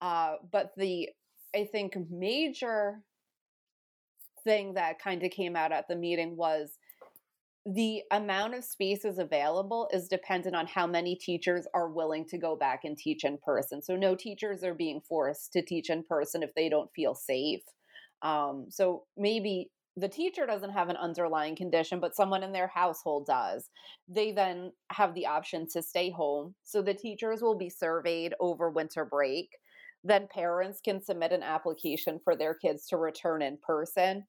uh, 0.00 0.34
but 0.52 0.70
the 0.76 1.08
i 1.56 1.64
think 1.64 1.96
major 2.08 3.02
thing 4.44 4.74
that 4.74 5.00
kind 5.00 5.22
of 5.22 5.30
came 5.30 5.56
out 5.56 5.72
at 5.72 5.88
the 5.88 5.96
meeting 5.96 6.36
was 6.36 6.78
the 7.64 8.02
amount 8.10 8.54
of 8.54 8.64
spaces 8.64 9.18
available 9.18 9.88
is 9.92 10.08
dependent 10.08 10.56
on 10.56 10.66
how 10.66 10.86
many 10.86 11.14
teachers 11.14 11.66
are 11.74 11.88
willing 11.88 12.24
to 12.26 12.38
go 12.38 12.56
back 12.56 12.80
and 12.84 12.98
teach 12.98 13.24
in 13.24 13.38
person. 13.38 13.80
So, 13.80 13.94
no 13.94 14.16
teachers 14.16 14.64
are 14.64 14.74
being 14.74 15.00
forced 15.00 15.52
to 15.52 15.62
teach 15.62 15.88
in 15.88 16.02
person 16.02 16.42
if 16.42 16.54
they 16.54 16.68
don't 16.68 16.90
feel 16.94 17.14
safe. 17.14 17.62
Um, 18.22 18.66
so, 18.68 19.04
maybe 19.16 19.70
the 19.96 20.08
teacher 20.08 20.44
doesn't 20.44 20.72
have 20.72 20.88
an 20.88 20.96
underlying 20.96 21.54
condition, 21.54 22.00
but 22.00 22.16
someone 22.16 22.42
in 22.42 22.52
their 22.52 22.66
household 22.66 23.26
does. 23.26 23.68
They 24.08 24.32
then 24.32 24.72
have 24.90 25.14
the 25.14 25.26
option 25.26 25.68
to 25.72 25.82
stay 25.82 26.10
home. 26.10 26.56
So, 26.64 26.82
the 26.82 26.94
teachers 26.94 27.42
will 27.42 27.56
be 27.56 27.70
surveyed 27.70 28.34
over 28.40 28.70
winter 28.70 29.04
break. 29.04 29.50
Then, 30.04 30.28
parents 30.28 30.80
can 30.84 31.02
submit 31.02 31.32
an 31.32 31.42
application 31.42 32.20
for 32.22 32.36
their 32.36 32.54
kids 32.54 32.86
to 32.88 32.96
return 32.96 33.42
in 33.42 33.58
person 33.62 34.26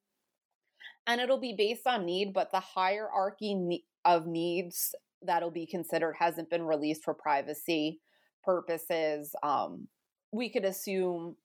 and 1.06 1.20
it'll 1.20 1.38
be 1.38 1.54
based 1.56 1.86
on 1.86 2.06
need, 2.06 2.32
but 2.32 2.50
the 2.50 2.60
hierarchy 2.60 3.84
of 4.04 4.26
needs 4.26 4.94
that'll 5.22 5.50
be 5.50 5.66
considered 5.66 6.14
hasn't 6.18 6.50
been 6.50 6.64
released 6.64 7.04
for 7.04 7.14
privacy 7.14 8.00
purposes. 8.42 9.34
Um, 9.42 9.88
we 10.32 10.48
could 10.48 10.64
assume 10.64 11.36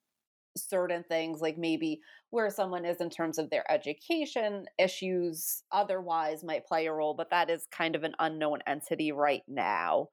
certain 0.56 1.04
things 1.04 1.40
like 1.40 1.56
maybe 1.56 2.00
where 2.30 2.50
someone 2.50 2.84
is 2.84 3.00
in 3.00 3.08
terms 3.08 3.38
of 3.38 3.48
their 3.50 3.70
education 3.70 4.66
issues 4.78 5.62
otherwise 5.70 6.42
might 6.42 6.66
play 6.66 6.86
a 6.86 6.92
role 6.92 7.14
but 7.14 7.30
that 7.30 7.48
is 7.48 7.68
kind 7.70 7.94
of 7.94 8.02
an 8.02 8.14
unknown 8.18 8.58
entity 8.66 9.12
right 9.12 9.42
now 9.46 10.08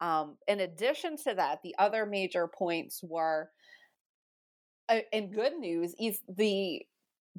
um, 0.00 0.36
in 0.48 0.60
addition 0.60 1.16
to 1.16 1.34
that 1.34 1.60
the 1.62 1.74
other 1.78 2.06
major 2.06 2.48
points 2.48 3.00
were 3.02 3.50
uh, 4.88 5.00
in 5.12 5.30
good 5.30 5.56
news 5.58 5.94
is 5.98 6.20
the 6.36 6.82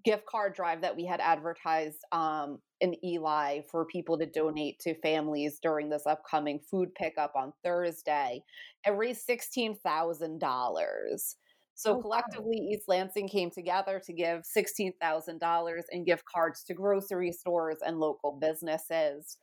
gift 0.03 0.25
card 0.25 0.53
drive 0.53 0.81
that 0.81 0.95
we 0.95 1.05
had 1.05 1.21
advertised 1.21 2.03
um, 2.11 2.59
in 2.81 2.95
ELi 3.03 3.63
for 3.71 3.85
people 3.85 4.17
to 4.17 4.25
donate 4.25 4.77
to 4.79 4.93
families 4.95 5.59
during 5.61 5.89
this 5.89 6.05
upcoming 6.05 6.59
food 6.59 6.93
pickup 6.95 7.31
on 7.35 7.53
Thursday. 7.63 8.43
It 8.85 8.91
raised 8.91 9.27
$16,000. 9.27 11.35
So 11.75 11.97
oh, 11.97 12.01
collectively, 12.01 12.61
wow. 12.61 12.69
East 12.71 12.87
Lansing 12.87 13.27
came 13.27 13.51
together 13.51 14.01
to 14.05 14.13
give 14.13 14.43
$16,000 14.57 15.81
in 15.91 16.05
gift 16.05 16.23
cards 16.25 16.63
to 16.63 16.73
grocery 16.73 17.33
stores 17.33 17.77
and 17.85 17.99
local 17.99 18.37
businesses. 18.41 19.37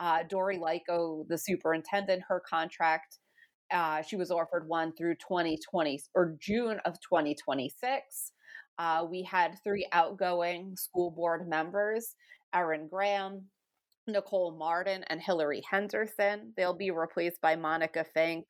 Uh, 0.00 0.24
Dori 0.28 0.58
Leyko, 0.58 1.26
the 1.28 1.38
superintendent, 1.38 2.22
her 2.28 2.42
contract, 2.48 3.18
uh, 3.70 4.02
she 4.02 4.16
was 4.16 4.30
offered 4.30 4.68
one 4.68 4.92
through 4.96 5.14
2020 5.14 6.00
or 6.14 6.36
June 6.40 6.80
of 6.84 6.94
2026. 7.00 8.32
Uh, 8.78 9.06
we 9.08 9.22
had 9.22 9.56
three 9.64 9.86
outgoing 9.92 10.76
school 10.76 11.10
board 11.10 11.48
members 11.48 12.14
Erin 12.54 12.88
Graham, 12.88 13.42
Nicole 14.06 14.56
Martin, 14.56 15.04
and 15.08 15.20
Hillary 15.20 15.62
Henderson. 15.68 16.52
They'll 16.56 16.76
be 16.76 16.90
replaced 16.90 17.40
by 17.40 17.56
Monica 17.56 18.04
Fink, 18.14 18.44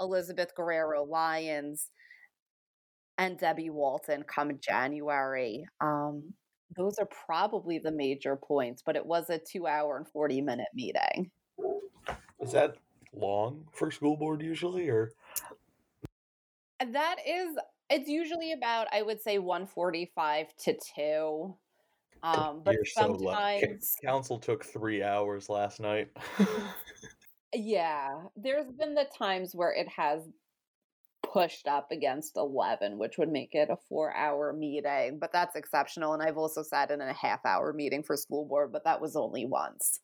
Elizabeth 0.00 0.54
Guerrero 0.56 1.04
Lyons, 1.04 1.90
and 3.18 3.38
Debbie 3.38 3.70
Walton 3.70 4.24
come 4.24 4.58
January. 4.60 5.66
Um, 5.80 6.34
those 6.76 6.98
are 6.98 7.08
probably 7.26 7.78
the 7.78 7.92
major 7.92 8.36
points, 8.36 8.82
but 8.84 8.96
it 8.96 9.04
was 9.04 9.30
a 9.30 9.38
two 9.38 9.66
hour 9.66 9.96
and 9.96 10.08
40 10.08 10.40
minute 10.40 10.68
meeting. 10.74 11.30
Is 12.40 12.52
that 12.52 12.76
long 13.12 13.64
for 13.72 13.90
school 13.90 14.16
board 14.16 14.42
usually, 14.42 14.88
or? 14.88 15.12
That 16.80 17.16
is 17.26 17.56
it's 17.90 18.08
usually 18.08 18.52
about 18.52 18.88
I 18.92 19.02
would 19.02 19.20
say 19.20 19.38
145 19.38 20.56
to 20.64 20.78
2. 20.96 21.56
Um, 22.22 22.62
but 22.64 22.74
You're 22.74 22.84
sometimes 22.86 23.96
so 24.00 24.06
council 24.06 24.38
took 24.38 24.64
3 24.64 25.02
hours 25.02 25.48
last 25.48 25.78
night. 25.78 26.08
yeah, 27.54 28.22
there's 28.34 28.72
been 28.72 28.94
the 28.94 29.06
times 29.16 29.54
where 29.54 29.72
it 29.72 29.88
has 29.88 30.22
pushed 31.34 31.66
up 31.66 31.90
against 31.90 32.36
11 32.36 32.96
which 32.96 33.18
would 33.18 33.28
make 33.28 33.54
it 33.54 33.68
a 33.68 33.76
4-hour 33.92 34.52
meeting, 34.52 35.18
but 35.18 35.32
that's 35.32 35.56
exceptional 35.56 36.14
and 36.14 36.22
I've 36.22 36.38
also 36.38 36.62
sat 36.62 36.92
in 36.92 37.00
a 37.00 37.12
half 37.12 37.44
hour 37.44 37.72
meeting 37.72 38.04
for 38.04 38.16
school 38.16 38.46
board, 38.46 38.72
but 38.72 38.84
that 38.84 39.00
was 39.00 39.16
only 39.16 39.44
once. 39.44 40.00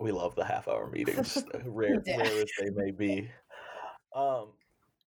We 0.00 0.10
love 0.10 0.34
the 0.34 0.44
half 0.44 0.66
hour 0.68 0.90
meetings, 0.90 1.44
rare, 1.66 2.02
rare 2.06 2.22
as 2.22 2.50
they 2.58 2.70
may 2.70 2.90
be. 2.90 3.30
Um, 4.16 4.48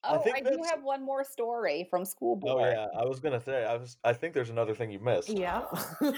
Oh, 0.08 0.22
I, 0.24 0.34
I 0.36 0.42
do 0.42 0.62
have 0.70 0.84
one 0.84 1.04
more 1.04 1.24
story 1.24 1.88
from 1.90 2.06
school 2.06 2.36
board. 2.36 2.62
Oh 2.62 2.70
yeah, 2.70 2.86
I 3.00 3.06
was 3.06 3.20
gonna 3.20 3.40
say 3.40 3.66
I 3.66 3.76
was. 3.76 3.98
I 4.04 4.14
think 4.14 4.36
there's 4.36 4.52
another 4.52 4.76
thing 4.76 4.92
you 4.92 5.00
missed. 5.00 5.30
Yeah. 5.30 5.64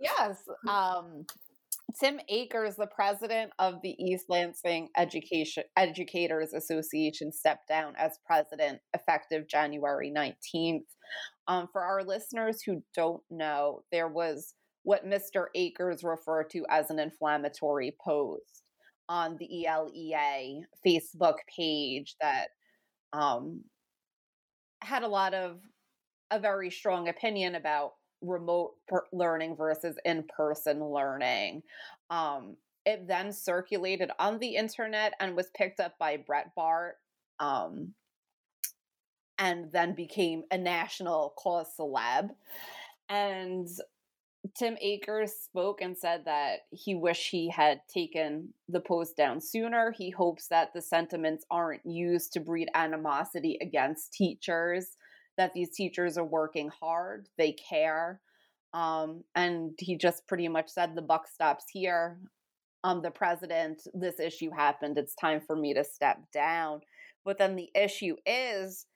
yes. 0.00 0.48
Um, 0.68 1.26
Tim 1.98 2.18
Akers, 2.28 2.76
the 2.76 2.88
president 2.88 3.52
of 3.58 3.80
the 3.82 3.94
East 4.02 4.26
Lansing 4.28 4.88
Education 4.96 5.64
Educators 5.76 6.52
Association, 6.52 7.32
stepped 7.32 7.68
down 7.68 7.94
as 7.96 8.18
president 8.26 8.80
effective 8.94 9.48
January 9.48 10.12
19th. 10.14 10.86
Um, 11.46 11.68
for 11.72 11.82
our 11.82 12.02
listeners 12.02 12.62
who 12.62 12.82
don't 12.94 13.22
know, 13.30 13.82
there 13.92 14.08
was 14.08 14.54
what 14.82 15.06
Mr. 15.06 15.46
Akers 15.54 16.02
referred 16.02 16.50
to 16.50 16.64
as 16.68 16.90
an 16.90 16.98
inflammatory 16.98 17.94
post 18.04 18.62
on 19.08 19.36
the 19.38 19.66
ELEA 19.66 20.62
Facebook 20.86 21.36
page 21.56 22.16
that 22.20 22.48
um, 23.12 23.62
had 24.82 25.02
a 25.02 25.08
lot 25.08 25.34
of 25.34 25.58
a 26.30 26.38
very 26.38 26.70
strong 26.70 27.08
opinion 27.08 27.54
about 27.54 27.92
remote 28.24 28.74
per- 28.88 29.06
learning 29.12 29.56
versus 29.56 29.96
in-person 30.04 30.84
learning. 30.84 31.62
Um, 32.10 32.56
it 32.86 33.06
then 33.08 33.32
circulated 33.32 34.10
on 34.18 34.38
the 34.38 34.56
internet 34.56 35.14
and 35.20 35.36
was 35.36 35.50
picked 35.56 35.80
up 35.80 35.98
by 35.98 36.18
Breitbart, 36.18 36.92
um, 37.40 37.94
and 39.38 39.72
then 39.72 39.94
became 39.94 40.44
a 40.50 40.58
national 40.58 41.34
cause 41.36 41.68
celeb. 41.78 42.30
And 43.08 43.68
Tim 44.56 44.76
Akers 44.80 45.32
spoke 45.32 45.80
and 45.80 45.96
said 45.96 46.26
that 46.26 46.66
he 46.70 46.94
wished 46.94 47.30
he 47.30 47.48
had 47.48 47.80
taken 47.92 48.52
the 48.68 48.80
post 48.80 49.16
down 49.16 49.40
sooner. 49.40 49.90
He 49.90 50.10
hopes 50.10 50.48
that 50.48 50.74
the 50.74 50.82
sentiments 50.82 51.46
aren't 51.50 51.84
used 51.86 52.34
to 52.34 52.40
breed 52.40 52.68
animosity 52.74 53.58
against 53.62 54.12
teachers, 54.12 54.96
that 55.36 55.52
these 55.54 55.70
teachers 55.70 56.16
are 56.18 56.24
working 56.24 56.68
hard, 56.68 57.28
they 57.38 57.52
care. 57.52 58.20
Um, 58.72 59.24
and 59.34 59.72
he 59.78 59.96
just 59.96 60.26
pretty 60.26 60.48
much 60.48 60.68
said 60.68 60.94
the 60.94 61.02
buck 61.02 61.28
stops 61.28 61.66
here. 61.72 62.18
Um, 62.82 63.02
the 63.02 63.10
president, 63.10 63.82
this 63.94 64.20
issue 64.20 64.50
happened. 64.50 64.98
It's 64.98 65.14
time 65.14 65.40
for 65.40 65.56
me 65.56 65.74
to 65.74 65.84
step 65.84 66.18
down. 66.32 66.80
But 67.24 67.38
then 67.38 67.56
the 67.56 67.70
issue 67.74 68.16
is, 68.26 68.86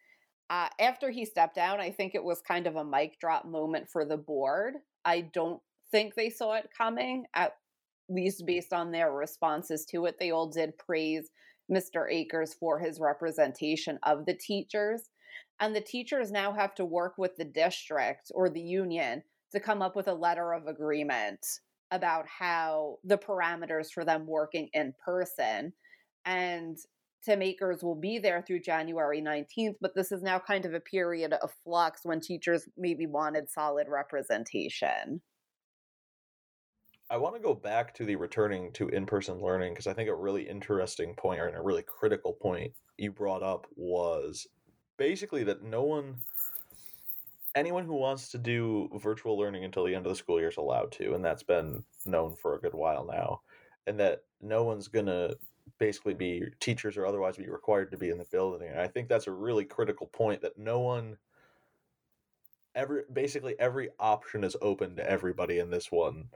uh, 0.50 0.68
after 0.80 1.10
he 1.10 1.24
stepped 1.24 1.54
down, 1.54 1.80
I 1.80 1.90
think 1.90 2.14
it 2.14 2.24
was 2.24 2.40
kind 2.40 2.66
of 2.66 2.76
a 2.76 2.84
mic 2.84 3.18
drop 3.20 3.46
moment 3.46 3.88
for 3.88 4.04
the 4.04 4.16
board 4.16 4.74
I 5.08 5.22
don't 5.22 5.60
think 5.90 6.14
they 6.14 6.28
saw 6.28 6.52
it 6.54 6.68
coming, 6.76 7.24
at 7.34 7.54
least 8.10 8.44
based 8.46 8.74
on 8.74 8.90
their 8.90 9.10
responses 9.10 9.86
to 9.86 10.04
it. 10.04 10.16
They 10.18 10.30
all 10.30 10.48
did 10.48 10.76
praise 10.76 11.30
Mr. 11.72 12.10
Akers 12.10 12.52
for 12.52 12.78
his 12.78 13.00
representation 13.00 13.98
of 14.02 14.26
the 14.26 14.34
teachers. 14.34 15.08
And 15.60 15.74
the 15.74 15.80
teachers 15.80 16.30
now 16.30 16.52
have 16.52 16.74
to 16.76 16.84
work 16.84 17.18
with 17.18 17.36
the 17.36 17.44
district 17.44 18.30
or 18.34 18.48
the 18.48 18.60
union 18.60 19.22
to 19.52 19.60
come 19.60 19.82
up 19.82 19.96
with 19.96 20.08
a 20.08 20.14
letter 20.14 20.52
of 20.52 20.66
agreement 20.66 21.44
about 21.90 22.26
how 22.28 22.98
the 23.04 23.18
parameters 23.18 23.90
for 23.90 24.04
them 24.04 24.26
working 24.26 24.68
in 24.74 24.94
person. 25.04 25.72
And 26.24 26.76
Tim 27.24 27.42
Akers 27.42 27.82
will 27.82 27.94
be 27.94 28.18
there 28.18 28.42
through 28.42 28.60
January 28.60 29.20
19th, 29.20 29.76
but 29.80 29.94
this 29.94 30.12
is 30.12 30.22
now 30.22 30.38
kind 30.38 30.64
of 30.64 30.74
a 30.74 30.80
period 30.80 31.32
of 31.32 31.52
flux 31.64 32.02
when 32.04 32.20
teachers 32.20 32.68
maybe 32.76 33.06
wanted 33.06 33.50
solid 33.50 33.88
representation. 33.88 35.20
I 37.10 37.16
want 37.16 37.34
to 37.36 37.40
go 37.40 37.54
back 37.54 37.94
to 37.94 38.04
the 38.04 38.16
returning 38.16 38.70
to 38.74 38.88
in 38.88 39.06
person 39.06 39.40
learning 39.40 39.72
because 39.72 39.86
I 39.86 39.94
think 39.94 40.10
a 40.10 40.14
really 40.14 40.46
interesting 40.46 41.14
point 41.14 41.40
or 41.40 41.48
a 41.48 41.62
really 41.62 41.82
critical 41.82 42.34
point 42.34 42.72
you 42.98 43.10
brought 43.12 43.42
up 43.42 43.66
was 43.76 44.46
basically 44.98 45.44
that 45.44 45.62
no 45.62 45.82
one, 45.82 46.16
anyone 47.54 47.86
who 47.86 47.94
wants 47.94 48.28
to 48.32 48.38
do 48.38 48.90
virtual 49.00 49.38
learning 49.38 49.64
until 49.64 49.84
the 49.84 49.94
end 49.94 50.04
of 50.04 50.10
the 50.12 50.16
school 50.16 50.38
year 50.38 50.50
is 50.50 50.58
allowed 50.58 50.92
to. 50.92 51.14
And 51.14 51.24
that's 51.24 51.42
been 51.42 51.82
known 52.04 52.36
for 52.36 52.54
a 52.54 52.60
good 52.60 52.74
while 52.74 53.06
now. 53.06 53.40
And 53.86 53.98
that 54.00 54.24
no 54.42 54.64
one's 54.64 54.88
going 54.88 55.06
to 55.06 55.38
basically 55.78 56.14
be 56.14 56.42
teachers 56.60 56.96
or 56.96 57.06
otherwise 57.06 57.36
be 57.36 57.48
required 57.48 57.90
to 57.92 57.96
be 57.96 58.10
in 58.10 58.18
the 58.18 58.26
building. 58.26 58.68
And 58.68 58.80
I 58.80 58.88
think 58.88 59.08
that's 59.08 59.28
a 59.28 59.32
really 59.32 59.64
critical 59.64 60.08
point 60.08 60.42
that 60.42 60.58
no 60.58 60.80
one 60.80 61.16
every 62.74 63.02
basically 63.12 63.54
every 63.58 63.88
option 63.98 64.44
is 64.44 64.56
open 64.62 64.96
to 64.96 65.10
everybody 65.10 65.58
in 65.58 65.70
this 65.70 65.90
one. 65.90 66.28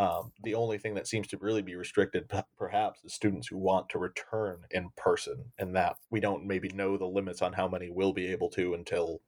Um, 0.00 0.32
the 0.44 0.54
only 0.54 0.78
thing 0.78 0.94
that 0.94 1.06
seems 1.06 1.26
to 1.28 1.36
really 1.36 1.60
be 1.60 1.76
restricted, 1.76 2.26
p- 2.26 2.40
perhaps, 2.56 3.04
is 3.04 3.12
students 3.12 3.48
who 3.48 3.58
want 3.58 3.90
to 3.90 3.98
return 3.98 4.60
in 4.70 4.88
person, 4.96 5.52
and 5.58 5.76
that 5.76 5.98
we 6.08 6.20
don't 6.20 6.46
maybe 6.46 6.70
know 6.70 6.96
the 6.96 7.04
limits 7.04 7.42
on 7.42 7.52
how 7.52 7.68
many 7.68 7.90
will 7.90 8.14
be 8.14 8.28
able 8.28 8.48
to 8.52 8.72
until 8.72 9.20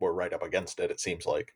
we're 0.00 0.14
right 0.14 0.32
up 0.32 0.42
against 0.42 0.80
it. 0.80 0.90
It 0.90 0.98
seems 0.98 1.26
like. 1.26 1.54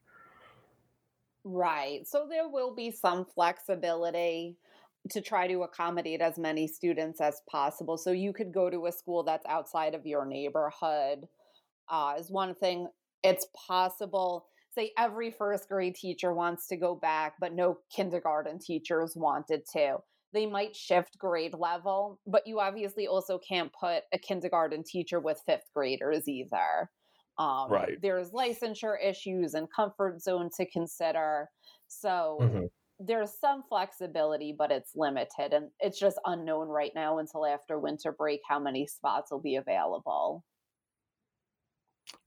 Right. 1.45 2.07
So 2.07 2.27
there 2.29 2.47
will 2.47 2.75
be 2.75 2.91
some 2.91 3.25
flexibility 3.25 4.59
to 5.13 5.23
try 5.23 5.47
to 5.47 5.63
accommodate 5.63 6.21
as 6.21 6.37
many 6.37 6.69
students 6.69 7.23
as 7.23 7.41
possible. 7.51 7.97
So 7.97 8.13
you 8.13 8.35
could 8.35 8.53
go 8.53 8.69
to 8.69 8.85
a 8.85 8.93
school 8.93 9.23
that's 9.23 9.47
outside 9.47 9.95
of 9.95 10.05
your 10.05 10.27
neighborhood. 10.27 11.27
Uh, 11.89 12.17
is 12.19 12.31
one 12.31 12.55
thing. 12.55 12.89
It's 13.23 13.47
possible. 13.67 14.45
Say 14.79 14.93
every 14.97 15.33
first 15.33 15.69
grade 15.69 15.97
teacher 15.97 16.33
wants 16.33 16.69
to 16.69 16.77
go 16.77 16.95
back, 16.95 17.35
but 17.41 17.53
no 17.53 17.81
kindergarten 17.91 18.61
teachers 18.61 19.17
wanted 19.17 19.65
to. 19.73 19.99
They 20.33 20.47
might 20.47 20.77
shift 20.77 21.19
grade 21.19 21.55
level, 21.55 22.21
but 22.27 22.47
you 22.47 22.61
obviously 22.61 23.09
also 23.09 23.39
can't 23.41 23.73
put 23.73 24.05
a 24.13 24.19
kindergarten 24.19 24.85
teacher 24.85 25.19
with 25.19 25.43
fifth 25.47 25.71
graders 25.75 26.29
either. 26.29 26.91
Um, 27.39 27.71
Right. 27.71 27.99
There's 28.01 28.31
licensure 28.33 28.97
issues 29.03 29.55
and 29.55 29.69
comfort 29.73 30.21
zone 30.23 30.51
to 30.57 30.71
consider. 30.71 31.51
So 31.89 32.47
Mhm. 32.47 32.69
there's 33.01 33.39
some 33.39 33.63
flexibility, 33.65 34.53
but 34.53 34.71
it's 34.73 34.95
limited. 34.95 35.53
And 35.53 35.71
it's 35.81 35.99
just 35.99 36.21
unknown 36.25 36.69
right 36.69 36.93
now 36.95 37.19
until 37.19 37.47
after 37.47 37.79
winter 37.79 38.13
break 38.13 38.41
how 38.49 38.59
many 38.61 38.87
spots 38.87 39.31
will 39.33 39.41
be 39.41 39.57
available. 39.57 40.45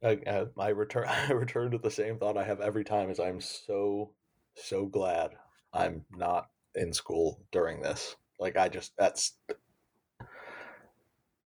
I, 0.04 0.20
I, 0.28 0.46
I 0.58 0.70
return 0.70 1.08
I 1.10 1.32
return 1.32 1.72
to 1.72 1.78
the 1.78 1.92
same 1.92 2.18
thought 2.18 2.38
I 2.38 2.44
have 2.44 2.62
every 2.62 2.84
time 2.84 3.10
is 3.10 3.20
I'm 3.20 3.42
so 3.42 4.12
so 4.56 4.86
glad 4.86 5.32
I'm 5.74 6.06
not 6.12 6.50
in 6.76 6.94
school 6.94 7.42
during 7.52 7.82
this. 7.82 8.16
Like 8.40 8.58
I 8.58 8.70
just 8.70 8.94
that's 8.98 9.38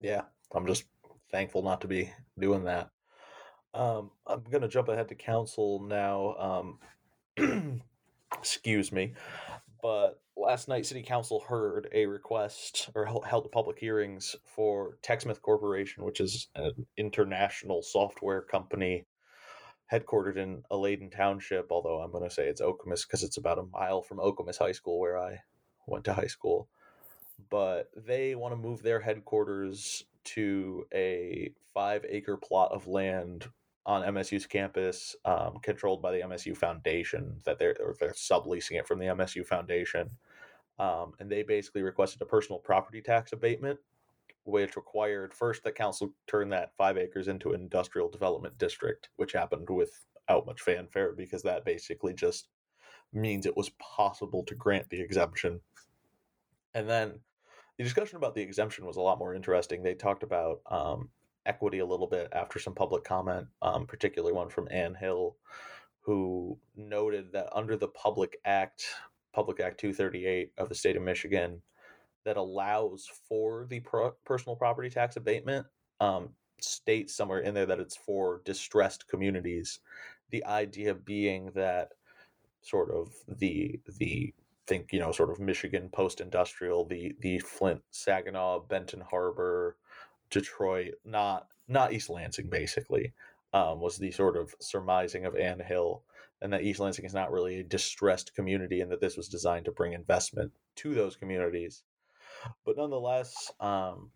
yeah, 0.00 0.22
I'm 0.54 0.66
just 0.66 0.84
thankful 1.30 1.62
not 1.62 1.80
to 1.82 1.88
be 1.88 2.10
doing 2.38 2.64
that. 2.64 2.90
Um 3.74 4.10
I'm 4.26 4.42
going 4.44 4.62
to 4.62 4.68
jump 4.68 4.88
ahead 4.88 5.08
to 5.08 5.14
council 5.14 5.80
now. 5.82 6.34
Um 7.38 7.80
excuse 8.38 8.92
me. 8.92 9.14
But 9.82 10.20
last 10.48 10.66
night 10.66 10.86
city 10.86 11.02
council 11.02 11.44
heard 11.46 11.90
a 11.92 12.06
request 12.06 12.88
or 12.94 13.04
held 13.04 13.52
public 13.52 13.78
hearings 13.78 14.34
for 14.46 14.96
TechSmith 15.02 15.42
Corporation, 15.42 16.04
which 16.04 16.20
is 16.20 16.48
an 16.54 16.86
international 16.96 17.82
software 17.82 18.40
company 18.40 19.04
headquartered 19.92 20.38
in 20.38 20.62
Alaiedon 20.72 21.14
Township, 21.14 21.66
although 21.70 22.00
I'm 22.00 22.12
going 22.12 22.24
to 22.26 22.34
say 22.34 22.48
it's 22.48 22.62
Okemos 22.62 23.06
because 23.06 23.22
it's 23.22 23.36
about 23.36 23.58
a 23.58 23.64
mile 23.64 24.00
from 24.00 24.16
Okemos 24.16 24.56
High 24.56 24.72
School 24.72 24.98
where 24.98 25.18
I 25.18 25.40
went 25.86 26.04
to 26.06 26.14
high 26.14 26.26
school. 26.26 26.70
But 27.50 27.90
they 27.94 28.34
want 28.34 28.52
to 28.52 28.56
move 28.56 28.82
their 28.82 29.00
headquarters 29.00 30.04
to 30.24 30.86
a 30.94 31.52
five 31.74 32.06
acre 32.08 32.38
plot 32.38 32.72
of 32.72 32.86
land 32.86 33.46
on 33.84 34.14
MSU's 34.14 34.46
campus, 34.46 35.14
um, 35.26 35.58
controlled 35.62 36.00
by 36.00 36.12
the 36.12 36.20
MSU 36.20 36.56
Foundation. 36.56 37.36
That 37.44 37.58
they're 37.58 37.76
they're 38.00 38.12
subleasing 38.12 38.78
it 38.78 38.86
from 38.86 38.98
the 38.98 39.06
MSU 39.06 39.44
Foundation, 39.46 40.10
um, 40.78 41.12
and 41.18 41.30
they 41.30 41.42
basically 41.42 41.82
requested 41.82 42.22
a 42.22 42.26
personal 42.26 42.58
property 42.58 43.00
tax 43.00 43.32
abatement, 43.32 43.78
which 44.44 44.76
required 44.76 45.34
first 45.34 45.64
that 45.64 45.74
council 45.74 46.14
turn 46.26 46.48
that 46.50 46.72
five 46.76 46.96
acres 46.96 47.28
into 47.28 47.52
an 47.52 47.60
industrial 47.60 48.08
development 48.08 48.56
district, 48.58 49.08
which 49.16 49.32
happened 49.32 49.68
without 49.68 50.46
much 50.46 50.60
fanfare 50.60 51.12
because 51.12 51.42
that 51.42 51.64
basically 51.64 52.14
just 52.14 52.48
means 53.12 53.46
it 53.46 53.56
was 53.56 53.70
possible 53.78 54.44
to 54.44 54.54
grant 54.54 54.88
the 54.90 55.00
exemption. 55.00 55.60
And 56.74 56.88
then 56.88 57.20
the 57.76 57.84
discussion 57.84 58.16
about 58.16 58.34
the 58.34 58.42
exemption 58.42 58.86
was 58.86 58.96
a 58.96 59.00
lot 59.00 59.18
more 59.18 59.34
interesting. 59.34 59.82
They 59.82 59.94
talked 59.94 60.22
about 60.22 60.60
um, 60.70 61.10
equity 61.46 61.78
a 61.78 61.86
little 61.86 62.06
bit 62.06 62.28
after 62.32 62.58
some 62.58 62.74
public 62.74 63.04
comment, 63.04 63.46
um, 63.62 63.86
particularly 63.86 64.34
one 64.34 64.50
from 64.50 64.68
Ann 64.70 64.94
Hill, 64.94 65.36
who 66.00 66.58
noted 66.76 67.32
that 67.32 67.48
under 67.52 67.76
the 67.76 67.88
Public 67.88 68.38
Act, 68.44 68.84
Public 69.38 69.60
Act 69.60 69.78
238 69.78 70.50
of 70.58 70.68
the 70.68 70.74
state 70.74 70.96
of 70.96 71.02
Michigan, 71.04 71.62
that 72.24 72.36
allows 72.36 73.08
for 73.28 73.66
the 73.70 73.78
pro- 73.78 74.10
personal 74.24 74.56
property 74.56 74.90
tax 74.90 75.14
abatement, 75.14 75.64
um, 76.00 76.30
states 76.60 77.14
somewhere 77.14 77.38
in 77.38 77.54
there 77.54 77.64
that 77.64 77.78
it's 77.78 77.94
for 77.94 78.42
distressed 78.44 79.06
communities. 79.06 79.78
The 80.30 80.44
idea 80.44 80.92
being 80.92 81.52
that 81.54 81.90
sort 82.62 82.90
of 82.90 83.14
the 83.28 83.78
the 83.98 84.34
think 84.66 84.92
you 84.92 84.98
know 84.98 85.12
sort 85.12 85.30
of 85.30 85.38
Michigan 85.38 85.88
post 85.88 86.20
industrial, 86.20 86.84
the 86.84 87.14
the 87.20 87.38
Flint, 87.38 87.80
Saginaw, 87.92 88.66
Benton 88.66 89.04
Harbor, 89.08 89.76
Detroit, 90.30 90.94
not 91.04 91.46
not 91.68 91.92
East 91.92 92.10
Lansing, 92.10 92.50
basically, 92.50 93.12
um, 93.52 93.78
was 93.78 93.98
the 93.98 94.10
sort 94.10 94.36
of 94.36 94.52
surmising 94.58 95.26
of 95.26 95.36
Ann 95.36 95.60
Hill, 95.60 96.02
and 96.40 96.52
that 96.52 96.62
East 96.62 96.80
Lansing 96.80 97.04
is 97.04 97.14
not 97.14 97.32
really 97.32 97.60
a 97.60 97.64
distressed 97.64 98.34
community, 98.34 98.80
and 98.80 98.90
that 98.90 99.00
this 99.00 99.16
was 99.16 99.28
designed 99.28 99.64
to 99.64 99.72
bring 99.72 99.92
investment 99.92 100.52
to 100.76 100.94
those 100.94 101.16
communities. 101.16 101.82
But 102.64 102.76
nonetheless, 102.76 103.50
um, 103.60 104.10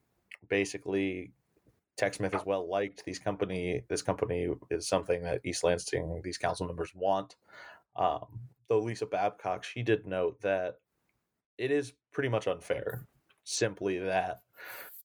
basically, 0.49 1.33
TechSmith 2.01 2.35
is 2.35 2.47
well 2.47 2.69
liked. 2.69 3.05
These 3.05 3.19
company, 3.19 3.83
this 3.89 4.03
company 4.03 4.49
is 4.71 4.89
something 4.89 5.23
that 5.23 5.41
East 5.45 5.65
Lansing, 5.65 6.21
these 6.23 6.39
council 6.39 6.67
members 6.67 6.93
want. 6.95 7.37
Um, 7.97 8.41
though 8.69 8.81
Lisa 8.81 9.07
Babcock, 9.07 9.65
she 9.65 9.83
did 9.83 10.07
note 10.07 10.41
that 10.43 10.77
it 11.59 11.71
is 11.71 11.93
pretty 12.13 12.29
much 12.29 12.47
unfair. 12.47 13.07
Simply 13.45 13.99
that 13.99 14.43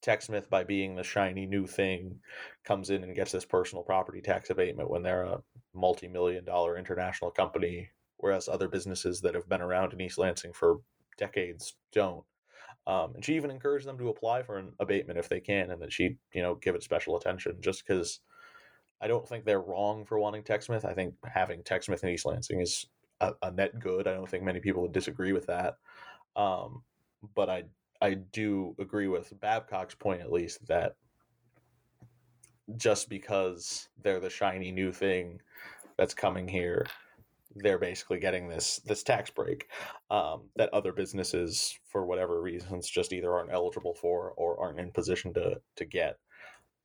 TechSmith, 0.03 0.49
by 0.49 0.63
being 0.63 0.95
the 0.95 1.03
shiny 1.03 1.45
new 1.45 1.65
thing, 1.65 2.19
comes 2.63 2.89
in 2.89 3.03
and 3.03 3.15
gets 3.15 3.31
this 3.31 3.45
personal 3.45 3.83
property 3.83 4.21
tax 4.21 4.49
abatement 4.49 4.89
when 4.89 5.03
they're 5.03 5.23
a 5.23 5.41
multi 5.77 6.07
million 6.07 6.43
dollar 6.43 6.77
international 6.77 7.31
company, 7.31 7.89
whereas 8.17 8.47
other 8.47 8.67
businesses 8.67 9.21
that 9.21 9.35
have 9.35 9.47
been 9.47 9.61
around 9.61 9.93
in 9.93 10.01
East 10.01 10.17
Lansing 10.17 10.53
for 10.53 10.79
decades 11.17 11.75
don't. 11.91 12.23
Um, 12.85 13.15
and 13.15 13.23
she 13.23 13.35
even 13.35 13.51
encouraged 13.51 13.85
them 13.85 13.97
to 13.97 14.09
apply 14.09 14.43
for 14.43 14.57
an 14.57 14.71
abatement 14.79 15.19
if 15.19 15.29
they 15.29 15.39
can, 15.39 15.71
and 15.71 15.81
that 15.81 15.91
she, 15.91 16.17
you 16.33 16.41
know, 16.41 16.55
give 16.55 16.75
it 16.75 16.83
special 16.83 17.17
attention. 17.17 17.57
Just 17.59 17.85
because 17.85 18.21
I 19.01 19.07
don't 19.07 19.27
think 19.27 19.45
they're 19.45 19.61
wrong 19.61 20.05
for 20.05 20.19
wanting 20.19 20.43
TechSmith. 20.43 20.85
I 20.85 20.93
think 20.93 21.13
having 21.23 21.61
TechSmith 21.61 22.03
in 22.03 22.09
East 22.09 22.25
Lansing 22.25 22.61
is 22.61 22.85
a, 23.21 23.33
a 23.41 23.51
net 23.51 23.79
good. 23.79 24.07
I 24.07 24.13
don't 24.13 24.29
think 24.29 24.43
many 24.43 24.59
people 24.59 24.81
would 24.83 24.93
disagree 24.93 25.33
with 25.33 25.47
that. 25.47 25.75
Um, 26.35 26.83
but 27.35 27.49
I 27.49 27.63
I 28.01 28.13
do 28.13 28.75
agree 28.79 29.07
with 29.07 29.33
Babcock's 29.39 29.95
point 29.95 30.21
at 30.21 30.31
least 30.31 30.65
that 30.67 30.95
just 32.75 33.09
because 33.09 33.89
they're 34.01 34.19
the 34.19 34.29
shiny 34.29 34.71
new 34.71 34.91
thing 34.91 35.39
that's 35.97 36.13
coming 36.13 36.47
here, 36.47 36.85
they're 37.55 37.79
basically 37.79 38.19
getting 38.19 38.47
this 38.47 38.79
this 38.85 39.03
tax 39.03 39.29
break 39.29 39.67
um, 40.11 40.43
that 40.55 40.73
other 40.73 40.93
businesses, 40.93 41.77
for 41.85 42.05
whatever 42.05 42.41
reasons, 42.41 42.89
just 42.89 43.13
either 43.13 43.33
aren't 43.33 43.51
eligible 43.51 43.95
for 43.95 44.33
or 44.37 44.59
aren't 44.59 44.79
in 44.79 44.91
position 44.91 45.33
to 45.33 45.59
to 45.75 45.85
get. 45.85 46.17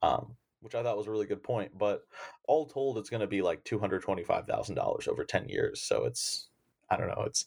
Um, 0.02 0.36
which 0.60 0.76
I 0.76 0.82
thought 0.82 0.96
was 0.96 1.08
a 1.08 1.10
really 1.10 1.26
good 1.26 1.42
point. 1.42 1.76
But 1.76 2.02
all 2.46 2.66
told, 2.66 2.96
it's 2.96 3.10
going 3.10 3.20
to 3.20 3.26
be 3.26 3.42
like 3.42 3.64
two 3.64 3.78
hundred 3.78 4.02
twenty 4.02 4.22
five 4.24 4.46
thousand 4.46 4.76
dollars 4.76 5.08
over 5.08 5.24
ten 5.24 5.48
years. 5.48 5.82
So 5.82 6.04
it's 6.04 6.48
I 6.88 6.96
don't 6.96 7.08
know. 7.08 7.24
It's 7.26 7.46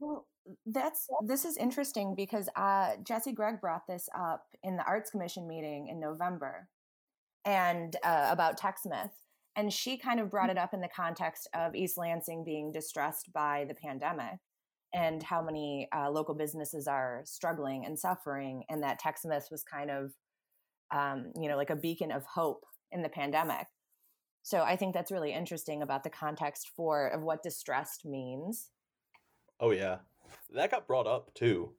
Well, 0.00 0.26
that's 0.64 1.06
this 1.24 1.44
is 1.44 1.56
interesting 1.56 2.14
because 2.14 2.48
uh, 2.56 2.92
Jessy 3.02 3.32
Gregg 3.32 3.60
brought 3.60 3.86
this 3.86 4.08
up 4.18 4.46
in 4.62 4.76
the 4.76 4.84
Arts 4.84 5.10
Commission 5.10 5.46
meeting 5.46 5.88
in 5.88 6.00
November, 6.00 6.68
and 7.44 7.94
uh, 8.02 8.28
about 8.30 8.58
TechSmith, 8.58 9.10
and 9.56 9.72
she 9.72 9.96
kind 9.96 10.20
of 10.20 10.30
brought 10.30 10.50
it 10.50 10.58
up 10.58 10.74
in 10.74 10.80
the 10.80 10.88
context 10.88 11.48
of 11.54 11.74
East 11.74 11.96
Lansing 11.96 12.44
being 12.44 12.70
distressed 12.70 13.32
by 13.32 13.64
the 13.66 13.74
pandemic, 13.74 14.38
and 14.94 15.22
how 15.22 15.42
many 15.42 15.88
uh, 15.94 16.10
local 16.10 16.34
businesses 16.34 16.86
are 16.86 17.22
struggling 17.24 17.84
and 17.84 17.98
suffering, 17.98 18.64
and 18.68 18.82
that 18.82 19.00
TechSmith 19.00 19.50
was 19.50 19.62
kind 19.62 19.90
of, 19.90 20.12
um, 20.94 21.32
you 21.40 21.48
know, 21.48 21.56
like 21.56 21.70
a 21.70 21.76
beacon 21.76 22.12
of 22.12 22.24
hope 22.24 22.64
in 22.92 23.02
the 23.02 23.08
pandemic. 23.08 23.66
So 24.42 24.62
I 24.62 24.76
think 24.76 24.94
that's 24.94 25.10
really 25.10 25.32
interesting 25.32 25.82
about 25.82 26.04
the 26.04 26.10
context 26.10 26.70
for 26.76 27.08
of 27.08 27.22
what 27.22 27.42
distressed 27.42 28.04
means. 28.04 28.70
oh 29.58 29.70
yeah, 29.72 29.96
that 30.54 30.70
got 30.70 30.86
brought 30.86 31.06
up 31.06 31.34
too. 31.34 31.72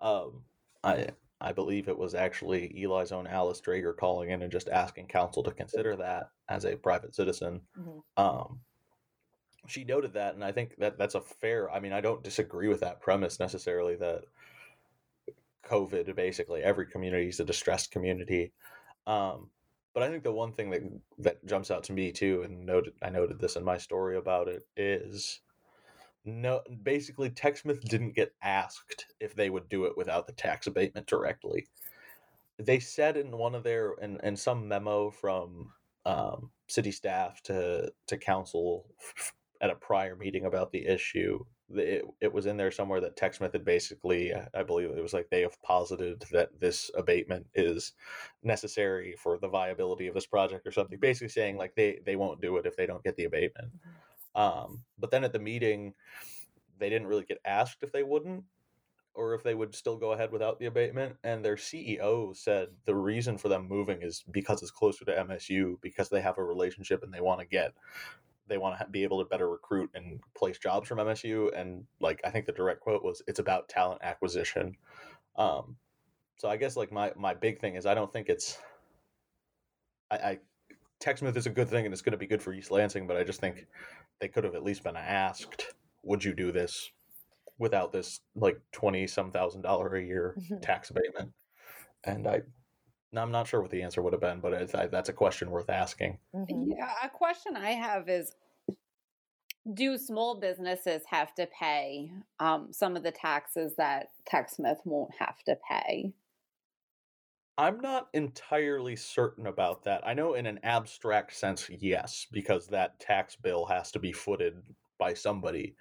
Um, 0.00 0.44
I 0.84 1.08
I 1.42 1.52
believe 1.52 1.88
it 1.88 1.98
was 1.98 2.14
actually 2.14 2.72
ELi's 2.82 3.12
own 3.12 3.26
Alice 3.26 3.60
Dreger 3.60 3.96
calling 3.96 4.30
in 4.30 4.42
and 4.42 4.52
just 4.52 4.68
asking 4.68 5.08
council 5.08 5.42
to 5.42 5.50
consider 5.50 5.96
that 5.96 6.30
as 6.48 6.64
a 6.64 6.76
private 6.76 7.14
citizen. 7.14 7.60
Mhm. 7.76 8.02
Um, 8.16 8.60
she 9.66 9.84
noted 9.84 10.12
that, 10.14 10.34
and 10.34 10.44
I 10.44 10.52
think 10.52 10.76
that 10.78 10.98
that's 10.98 11.14
a 11.14 11.20
fair. 11.20 11.70
I 11.70 11.80
mean, 11.80 11.92
I 11.92 12.00
don't 12.00 12.22
disagree 12.22 12.68
with 12.68 12.80
that 12.80 13.00
premise 13.00 13.38
necessarily. 13.40 13.96
That 13.96 14.24
COVID. 15.64 16.14
Basically, 16.14 16.62
every 16.62 16.86
community 16.86 17.28
is 17.28 17.40
a 17.40 17.44
distressed 17.44 17.90
community. 17.90 18.52
Um, 19.06 19.50
but 19.94 20.02
I 20.02 20.08
think 20.08 20.22
the 20.24 20.32
one 20.32 20.52
thing 20.52 20.70
that 20.70 20.82
that 21.18 21.44
jumps 21.46 21.70
out 21.70 21.84
to 21.84 21.92
me 21.92 22.12
too, 22.12 22.42
and 22.42 22.64
noted 22.66 22.94
I 23.02 23.10
noted 23.10 23.38
this 23.38 23.56
in 23.56 23.64
my 23.64 23.78
story 23.78 24.16
about 24.16 24.48
it, 24.48 24.66
is 24.76 25.40
no 26.24 26.62
basically 26.82 27.30
TechSmith 27.30 27.82
didn't 27.82 28.14
get 28.14 28.34
asked 28.42 29.06
if 29.20 29.34
they 29.34 29.50
would 29.50 29.68
do 29.68 29.84
it 29.84 29.96
without 29.96 30.26
the 30.26 30.32
tax 30.32 30.66
abatement 30.66 31.06
directly. 31.06 31.66
They 32.58 32.78
said 32.78 33.16
in 33.16 33.36
one 33.36 33.54
of 33.54 33.64
their 33.64 33.94
in, 34.00 34.20
in 34.22 34.36
some 34.36 34.68
memo 34.68 35.10
from 35.10 35.72
um, 36.04 36.50
city 36.68 36.92
staff 36.92 37.42
to 37.44 37.92
to 38.06 38.16
council 38.16 38.86
at 39.60 39.70
a 39.70 39.74
prior 39.74 40.16
meeting 40.16 40.44
about 40.44 40.72
the 40.72 40.86
issue 40.86 41.44
it, 41.76 42.04
it 42.20 42.32
was 42.32 42.46
in 42.46 42.56
there 42.56 42.70
somewhere 42.70 43.00
that 43.00 43.16
TechSmith 43.16 43.52
had 43.52 43.64
basically, 43.64 44.32
I 44.54 44.62
believe 44.62 44.90
it 44.90 45.02
was 45.02 45.12
like 45.12 45.28
they 45.30 45.42
have 45.42 45.60
posited 45.62 46.24
that 46.32 46.60
this 46.60 46.90
abatement 46.94 47.46
is 47.54 47.92
necessary 48.42 49.14
for 49.18 49.38
the 49.38 49.48
viability 49.48 50.06
of 50.06 50.14
this 50.14 50.26
project 50.26 50.66
or 50.66 50.72
something, 50.72 50.98
basically 50.98 51.28
saying 51.28 51.56
like 51.56 51.74
they, 51.74 52.00
they 52.04 52.16
won't 52.16 52.40
do 52.40 52.56
it 52.56 52.66
if 52.66 52.76
they 52.76 52.86
don't 52.86 53.04
get 53.04 53.16
the 53.16 53.24
abatement. 53.24 53.68
Mm-hmm. 53.68 53.90
Um, 54.34 54.84
but 54.98 55.10
then 55.10 55.24
at 55.24 55.32
the 55.32 55.38
meeting, 55.38 55.94
they 56.78 56.88
didn't 56.88 57.08
really 57.08 57.24
get 57.24 57.38
asked 57.44 57.78
if 57.82 57.92
they 57.92 58.02
wouldn't 58.02 58.44
or 59.14 59.34
if 59.34 59.42
they 59.42 59.54
would 59.54 59.74
still 59.74 59.96
go 59.96 60.12
ahead 60.12 60.32
without 60.32 60.58
the 60.58 60.66
abatement. 60.66 61.16
And 61.22 61.44
their 61.44 61.56
CEO 61.56 62.34
said 62.34 62.68
the 62.86 62.94
reason 62.94 63.36
for 63.36 63.48
them 63.48 63.68
moving 63.68 64.00
is 64.02 64.24
because 64.30 64.62
it's 64.62 64.70
closer 64.70 65.04
to 65.04 65.12
MSU, 65.12 65.80
because 65.82 66.08
they 66.08 66.22
have 66.22 66.38
a 66.38 66.44
relationship 66.44 67.02
and 67.02 67.12
they 67.12 67.20
want 67.20 67.40
to 67.40 67.46
get 67.46 67.74
they 68.48 68.58
want 68.58 68.78
to 68.78 68.86
be 68.88 69.04
able 69.04 69.22
to 69.22 69.28
better 69.28 69.48
recruit 69.48 69.88
and 69.94 70.20
place 70.36 70.58
jobs 70.58 70.88
from 70.88 70.98
MSU. 70.98 71.56
And 71.58 71.84
like 72.00 72.20
I 72.24 72.30
think 72.30 72.46
the 72.46 72.52
direct 72.52 72.80
quote 72.80 73.04
was, 73.04 73.22
"It's 73.26 73.38
about 73.38 73.68
talent 73.68 74.00
acquisition." 74.02 74.76
Um, 75.36 75.76
so 76.36 76.48
I 76.48 76.56
guess 76.56 76.76
like 76.76 76.92
my 76.92 77.12
my 77.16 77.34
big 77.34 77.60
thing 77.60 77.76
is 77.76 77.86
I 77.86 77.94
don't 77.94 78.12
think 78.12 78.28
it's 78.28 78.58
I, 80.10 80.16
I 80.16 80.38
TechSmith 81.02 81.36
is 81.36 81.46
a 81.46 81.50
good 81.50 81.68
thing 81.68 81.84
and 81.84 81.92
it's 81.92 82.02
going 82.02 82.12
to 82.12 82.18
be 82.18 82.26
good 82.26 82.42
for 82.42 82.52
East 82.52 82.70
Lansing, 82.70 83.06
but 83.06 83.16
I 83.16 83.24
just 83.24 83.40
think 83.40 83.66
they 84.20 84.28
could 84.28 84.44
have 84.44 84.54
at 84.54 84.62
least 84.62 84.84
been 84.84 84.96
asked, 84.96 85.74
"Would 86.02 86.24
you 86.24 86.32
do 86.32 86.52
this 86.52 86.90
without 87.58 87.92
this 87.92 88.20
like 88.36 88.60
twenty 88.70 89.06
some 89.06 89.30
thousand 89.30 89.62
dollar 89.62 89.94
a 89.96 90.02
year 90.02 90.36
mm-hmm. 90.38 90.60
tax 90.60 90.90
abatement?" 90.90 91.32
And 92.04 92.26
I 92.26 92.42
I'm 93.14 93.30
not 93.30 93.46
sure 93.46 93.60
what 93.60 93.70
the 93.70 93.82
answer 93.82 94.02
would 94.02 94.12
have 94.12 94.22
been, 94.22 94.40
but 94.40 94.74
I, 94.74 94.86
that's 94.86 95.08
a 95.08 95.12
question 95.12 95.50
worth 95.50 95.68
asking. 95.68 96.18
Mm-hmm. 96.34 96.72
Yeah, 96.76 96.92
a 97.02 97.08
question 97.08 97.56
I 97.56 97.72
have 97.72 98.08
is 98.08 98.32
do 99.74 99.98
small 99.98 100.40
businesses 100.40 101.02
have 101.08 101.34
to 101.34 101.46
pay 101.46 102.10
um, 102.40 102.68
some 102.72 102.96
of 102.96 103.02
the 103.02 103.12
taxes 103.12 103.74
that 103.76 104.10
TechSmith 104.30 104.78
won't 104.84 105.14
have 105.18 105.42
to 105.44 105.56
pay? 105.68 106.12
I'm 107.58 107.80
not 107.80 108.08
entirely 108.14 108.96
certain 108.96 109.46
about 109.46 109.84
that. 109.84 110.06
I 110.06 110.14
know 110.14 110.34
in 110.34 110.46
an 110.46 110.60
abstract 110.62 111.34
sense, 111.34 111.68
yes, 111.70 112.26
because 112.32 112.66
that 112.68 112.98
tax 112.98 113.36
bill 113.36 113.66
has 113.66 113.92
to 113.92 113.98
be 113.98 114.12
footed 114.12 114.54
by 114.98 115.14
somebody. 115.14 115.76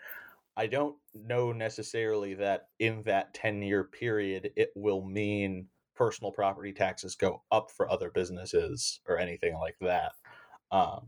I 0.57 0.67
don't 0.67 0.97
know 1.13 1.51
necessarily 1.51 2.33
that 2.35 2.67
in 2.79 3.03
that 3.03 3.33
10 3.33 3.61
year 3.61 3.85
period 3.85 4.51
it 4.57 4.71
will 4.75 5.03
mean 5.05 5.67
personal 5.95 6.31
property 6.31 6.73
taxes 6.73 7.15
go 7.15 7.41
up 7.51 7.71
for 7.71 7.89
other 7.89 8.11
businesses 8.11 8.99
or 9.07 9.17
anything 9.17 9.55
like 9.55 9.77
that. 9.79 10.11
Um, 10.71 11.07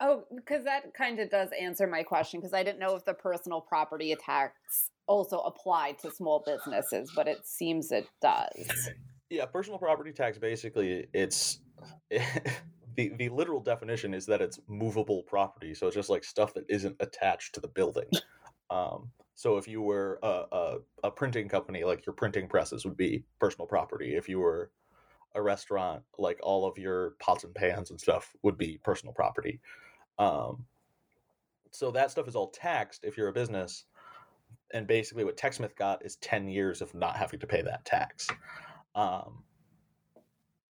Oh, 0.00 0.24
because 0.34 0.64
that 0.64 0.94
kind 0.94 1.18
of 1.18 1.28
does 1.28 1.48
answer 1.60 1.86
my 1.88 2.04
question 2.04 2.38
because 2.38 2.54
I 2.54 2.62
didn't 2.62 2.78
know 2.78 2.94
if 2.94 3.04
the 3.04 3.14
personal 3.14 3.60
property 3.60 4.14
tax 4.24 4.90
also 5.08 5.40
applied 5.40 5.98
to 6.00 6.10
small 6.12 6.44
businesses, 6.46 7.10
but 7.16 7.26
it 7.26 7.44
seems 7.44 7.90
it 7.90 8.06
does. 8.22 8.90
Yeah, 9.30 9.46
personal 9.46 9.78
property 9.78 10.12
tax 10.12 10.38
basically 10.38 11.06
it's 11.12 11.60
the 12.10 13.12
the 13.16 13.28
literal 13.28 13.60
definition 13.60 14.14
is 14.14 14.26
that 14.26 14.40
it's 14.40 14.58
movable 14.68 15.22
property, 15.22 15.74
so 15.74 15.86
it's 15.86 15.96
just 15.96 16.10
like 16.10 16.24
stuff 16.24 16.54
that 16.54 16.64
isn't 16.68 16.96
attached 17.00 17.54
to 17.54 17.60
the 17.60 17.68
building. 17.68 18.08
Um, 18.70 19.10
so 19.34 19.56
if 19.56 19.68
you 19.68 19.80
were 19.80 20.18
a, 20.22 20.44
a, 20.50 20.76
a 21.04 21.10
printing 21.10 21.48
company, 21.48 21.84
like 21.84 22.04
your 22.04 22.12
printing 22.12 22.48
presses 22.48 22.84
would 22.84 22.96
be 22.96 23.22
personal 23.38 23.66
property. 23.66 24.16
If 24.16 24.28
you 24.28 24.40
were 24.40 24.72
a 25.34 25.40
restaurant, 25.40 26.02
like 26.18 26.40
all 26.42 26.66
of 26.66 26.76
your 26.76 27.14
pots 27.20 27.44
and 27.44 27.54
pans 27.54 27.90
and 27.90 28.00
stuff 28.00 28.34
would 28.42 28.58
be 28.58 28.80
personal 28.82 29.14
property. 29.14 29.60
Um, 30.18 30.64
so 31.70 31.90
that 31.92 32.10
stuff 32.10 32.26
is 32.26 32.34
all 32.34 32.50
taxed 32.50 33.04
if 33.04 33.16
you're 33.16 33.28
a 33.28 33.32
business. 33.32 33.84
And 34.72 34.86
basically, 34.86 35.24
what 35.24 35.36
TechSmith 35.36 35.76
got 35.76 36.04
is 36.04 36.16
10 36.16 36.48
years 36.48 36.82
of 36.82 36.92
not 36.94 37.16
having 37.16 37.40
to 37.40 37.46
pay 37.46 37.62
that 37.62 37.84
tax. 37.84 38.28
Um, 38.98 39.44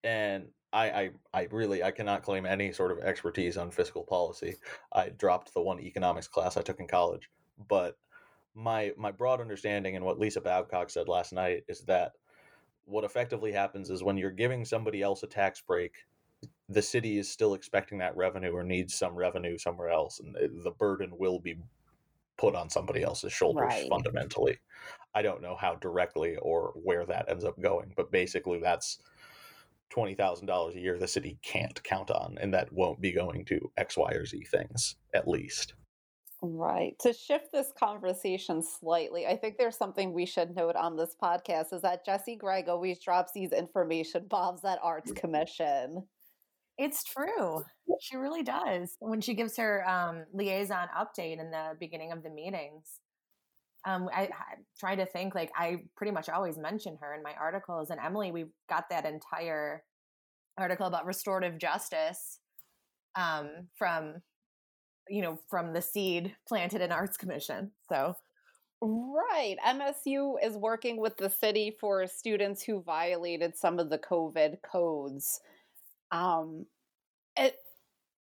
and 0.04 0.48
I, 0.70 0.90
I, 0.90 1.10
I 1.32 1.48
really 1.50 1.82
I 1.82 1.90
cannot 1.90 2.22
claim 2.22 2.44
any 2.44 2.72
sort 2.72 2.92
of 2.92 2.98
expertise 2.98 3.56
on 3.56 3.70
fiscal 3.70 4.04
policy. 4.04 4.56
I 4.92 5.08
dropped 5.08 5.54
the 5.54 5.62
one 5.62 5.80
economics 5.80 6.28
class 6.28 6.58
I 6.58 6.62
took 6.62 6.78
in 6.78 6.86
college, 6.86 7.30
but 7.68 7.96
my 8.54 8.92
my 8.98 9.10
broad 9.12 9.40
understanding 9.40 9.96
and 9.96 10.04
what 10.04 10.18
Lisa 10.18 10.42
Babcock 10.42 10.90
said 10.90 11.08
last 11.08 11.32
night 11.32 11.64
is 11.68 11.80
that 11.86 12.12
what 12.84 13.04
effectively 13.04 13.52
happens 13.52 13.88
is 13.88 14.02
when 14.02 14.18
you're 14.18 14.30
giving 14.30 14.64
somebody 14.64 15.00
else 15.00 15.22
a 15.22 15.26
tax 15.26 15.62
break, 15.62 15.92
the 16.68 16.82
city 16.82 17.18
is 17.18 17.30
still 17.30 17.54
expecting 17.54 17.96
that 17.98 18.16
revenue 18.16 18.52
or 18.52 18.62
needs 18.62 18.94
some 18.94 19.14
revenue 19.14 19.56
somewhere 19.56 19.88
else, 19.88 20.20
and 20.20 20.34
the 20.34 20.70
burden 20.72 21.12
will 21.16 21.38
be 21.38 21.56
put 22.38 22.54
on 22.54 22.70
somebody 22.70 23.02
else's 23.02 23.32
shoulders 23.32 23.68
right. 23.68 23.88
fundamentally. 23.90 24.58
I 25.14 25.22
don't 25.22 25.42
know 25.42 25.56
how 25.56 25.74
directly 25.76 26.36
or 26.36 26.72
where 26.74 27.04
that 27.06 27.28
ends 27.28 27.44
up 27.44 27.60
going, 27.60 27.92
but 27.96 28.10
basically 28.10 28.60
that's 28.60 29.00
twenty 29.90 30.14
thousand 30.14 30.46
dollars 30.46 30.76
a 30.76 30.80
year 30.80 30.98
the 30.98 31.08
city 31.08 31.38
can't 31.42 31.82
count 31.82 32.10
on, 32.10 32.38
and 32.40 32.52
that 32.54 32.72
won't 32.72 33.00
be 33.00 33.12
going 33.12 33.44
to 33.46 33.70
X, 33.76 33.96
Y, 33.96 34.10
or 34.12 34.24
Z 34.24 34.44
things 34.50 34.96
at 35.14 35.28
least. 35.28 35.74
Right. 36.40 36.96
To 37.00 37.12
shift 37.12 37.50
this 37.52 37.72
conversation 37.76 38.62
slightly, 38.62 39.26
I 39.26 39.36
think 39.36 39.56
there's 39.58 39.76
something 39.76 40.12
we 40.12 40.24
should 40.24 40.54
note 40.54 40.76
on 40.76 40.96
this 40.96 41.16
podcast 41.20 41.72
is 41.72 41.82
that 41.82 42.04
Jessy 42.04 42.36
Gregg 42.36 42.68
always 42.68 43.00
drops 43.00 43.32
these 43.32 43.50
information 43.50 44.26
bombs 44.28 44.64
at 44.64 44.78
Arts 44.80 45.10
mm-hmm. 45.10 45.18
Commission. 45.18 46.04
It's 46.78 47.02
true. 47.04 47.64
She 48.00 48.16
really 48.16 48.42
does. 48.42 48.96
When 49.00 49.20
she 49.20 49.34
gives 49.34 49.56
her 49.56 49.86
um, 49.88 50.24
liaison 50.32 50.88
update 50.96 51.40
in 51.40 51.50
the 51.50 51.76
beginning 51.78 52.12
of 52.12 52.22
the 52.22 52.30
meetings, 52.30 53.00
um, 53.86 54.08
I, 54.14 54.22
I 54.22 54.56
try 54.78 54.94
to 54.94 55.04
think 55.06 55.34
like 55.34 55.50
I 55.56 55.82
pretty 55.96 56.12
much 56.12 56.28
always 56.28 56.56
mention 56.56 56.96
her 57.00 57.14
in 57.14 57.22
my 57.22 57.34
articles. 57.40 57.90
And 57.90 58.00
Emily, 58.00 58.30
we 58.30 58.46
got 58.68 58.88
that 58.90 59.04
entire 59.04 59.82
article 60.56 60.86
about 60.86 61.06
restorative 61.06 61.58
justice 61.58 62.38
um, 63.16 63.68
from 63.76 64.22
you 65.10 65.22
know, 65.22 65.38
from 65.48 65.72
the 65.72 65.80
seed 65.80 66.36
planted 66.46 66.82
in 66.82 66.92
Arts 66.92 67.16
Commission. 67.16 67.70
So 67.88 68.14
Right. 68.80 69.56
MSU 69.66 70.36
is 70.42 70.56
working 70.56 71.00
with 71.00 71.16
the 71.16 71.30
city 71.30 71.76
for 71.80 72.06
students 72.06 72.62
who 72.62 72.80
violated 72.82 73.56
some 73.56 73.80
of 73.80 73.90
the 73.90 73.98
COVID 73.98 74.62
codes. 74.62 75.40
Um, 76.10 76.66
it, 77.36 77.56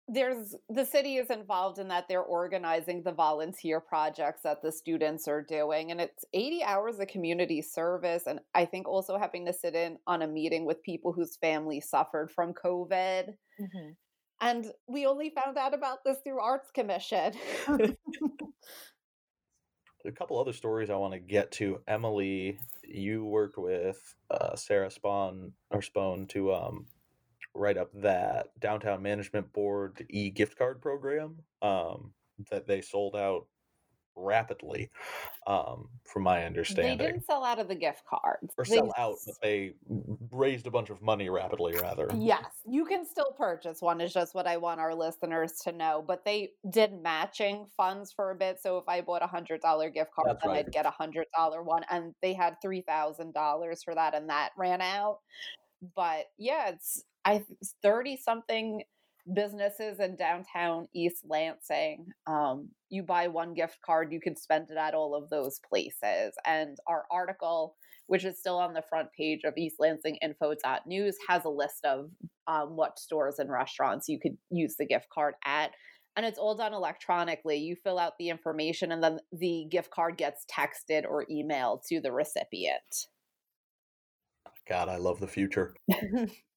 there's 0.06 0.54
the 0.68 0.84
city 0.84 1.16
is 1.16 1.30
involved 1.30 1.78
in 1.78 1.88
that 1.88 2.08
they're 2.08 2.20
organizing 2.20 3.02
the 3.02 3.12
volunteer 3.12 3.80
projects 3.80 4.42
that 4.42 4.60
the 4.60 4.70
students 4.70 5.26
are 5.26 5.40
doing 5.40 5.90
and 5.90 5.98
it's 5.98 6.26
80 6.34 6.62
hours 6.62 6.98
of 6.98 7.06
community 7.08 7.62
service 7.62 8.24
and 8.26 8.38
i 8.54 8.66
think 8.66 8.86
also 8.86 9.16
having 9.16 9.46
to 9.46 9.52
sit 9.54 9.74
in 9.74 9.96
on 10.06 10.20
a 10.20 10.26
meeting 10.26 10.66
with 10.66 10.82
people 10.82 11.14
whose 11.14 11.36
family 11.36 11.80
suffered 11.80 12.30
from 12.30 12.52
covid 12.52 13.32
mm-hmm. 13.58 13.92
And 14.40 14.66
we 14.86 15.06
only 15.06 15.30
found 15.30 15.56
out 15.56 15.72
about 15.74 16.04
this 16.04 16.18
through 16.22 16.40
Arts 16.40 16.70
Commission. 16.70 17.32
a 20.04 20.12
couple 20.12 20.38
other 20.38 20.52
stories 20.52 20.90
I 20.90 20.96
want 20.96 21.14
to 21.14 21.18
get 21.18 21.50
to. 21.52 21.80
Emily, 21.88 22.58
you 22.82 23.24
worked 23.24 23.56
with 23.56 24.14
uh, 24.30 24.54
Sarah 24.54 24.90
Spawn 24.90 25.52
or 25.70 25.80
Spone 25.80 26.26
to 26.28 26.52
um, 26.52 26.86
write 27.54 27.78
up 27.78 27.90
that 27.94 28.48
downtown 28.60 29.02
management 29.02 29.52
board 29.52 30.04
e 30.10 30.30
gift 30.30 30.58
card 30.58 30.80
program 30.82 31.36
um, 31.62 32.12
that 32.50 32.66
they 32.66 32.80
sold 32.80 33.16
out 33.16 33.46
rapidly, 34.16 34.90
um, 35.46 35.88
from 36.04 36.22
my 36.22 36.44
understanding. 36.44 36.98
They 36.98 37.06
didn't 37.06 37.26
sell 37.26 37.44
out 37.44 37.58
of 37.58 37.68
the 37.68 37.74
gift 37.74 38.02
cards. 38.08 38.54
Or 38.56 38.64
they, 38.64 38.76
sell 38.76 38.92
out, 38.96 39.16
but 39.26 39.34
they 39.42 39.74
raised 40.30 40.66
a 40.66 40.70
bunch 40.70 40.90
of 40.90 41.02
money 41.02 41.28
rapidly, 41.28 41.74
rather. 41.74 42.08
Yes, 42.14 42.44
you 42.66 42.84
can 42.84 43.04
still 43.06 43.32
purchase 43.36 43.80
one, 43.80 44.00
is 44.00 44.12
just 44.12 44.34
what 44.34 44.46
I 44.46 44.56
want 44.56 44.80
our 44.80 44.94
listeners 44.94 45.54
to 45.64 45.72
know. 45.72 46.04
But 46.06 46.24
they 46.24 46.50
did 46.70 46.92
matching 47.02 47.66
funds 47.76 48.12
for 48.12 48.30
a 48.30 48.34
bit. 48.34 48.60
So 48.62 48.78
if 48.78 48.84
I 48.88 49.00
bought 49.00 49.22
a 49.22 49.26
$100 49.26 49.94
gift 49.94 50.12
card, 50.14 50.28
That's 50.28 50.42
then 50.42 50.52
right. 50.52 50.64
I'd 50.64 50.72
get 50.72 50.86
a 50.86 50.90
$100 50.90 51.64
one. 51.64 51.82
And 51.90 52.14
they 52.22 52.34
had 52.34 52.56
$3,000 52.64 53.84
for 53.84 53.94
that, 53.94 54.14
and 54.14 54.28
that 54.28 54.50
ran 54.56 54.80
out. 54.80 55.18
But 55.94 56.26
yeah, 56.38 56.70
it's 56.70 57.04
I 57.24 57.44
30 57.82 58.16
something 58.16 58.82
businesses 59.32 60.00
in 60.00 60.16
downtown 60.16 60.86
East 60.94 61.24
Lansing. 61.28 62.06
Um, 62.26 62.68
you 62.90 63.02
buy 63.02 63.28
one 63.28 63.54
gift 63.54 63.78
card, 63.84 64.12
you 64.12 64.20
can 64.20 64.36
spend 64.36 64.70
it 64.70 64.76
at 64.76 64.94
all 64.94 65.14
of 65.14 65.30
those 65.30 65.60
places. 65.68 66.34
And 66.44 66.76
our 66.86 67.04
article, 67.10 67.76
which 68.06 68.24
is 68.24 68.38
still 68.38 68.58
on 68.58 68.74
the 68.74 68.82
front 68.88 69.08
page 69.16 69.40
of 69.44 69.56
East 69.56 69.76
Lansing 69.78 70.16
Info.news, 70.16 71.16
has 71.28 71.44
a 71.44 71.50
list 71.50 71.84
of 71.84 72.10
um, 72.46 72.76
what 72.76 72.98
stores 72.98 73.38
and 73.38 73.50
restaurants 73.50 74.08
you 74.08 74.18
could 74.20 74.36
use 74.50 74.76
the 74.76 74.86
gift 74.86 75.06
card 75.12 75.34
at. 75.46 75.70
And 76.16 76.24
it's 76.24 76.38
all 76.38 76.54
done 76.54 76.74
electronically. 76.74 77.56
You 77.56 77.74
fill 77.74 77.98
out 77.98 78.12
the 78.18 78.28
information, 78.28 78.92
and 78.92 79.02
then 79.02 79.18
the 79.32 79.66
gift 79.68 79.90
card 79.90 80.16
gets 80.16 80.44
texted 80.44 81.04
or 81.04 81.26
emailed 81.26 81.80
to 81.88 82.00
the 82.00 82.12
recipient. 82.12 83.08
God, 84.68 84.88
I 84.88 84.96
love 84.96 85.18
the 85.18 85.26
future. 85.26 85.74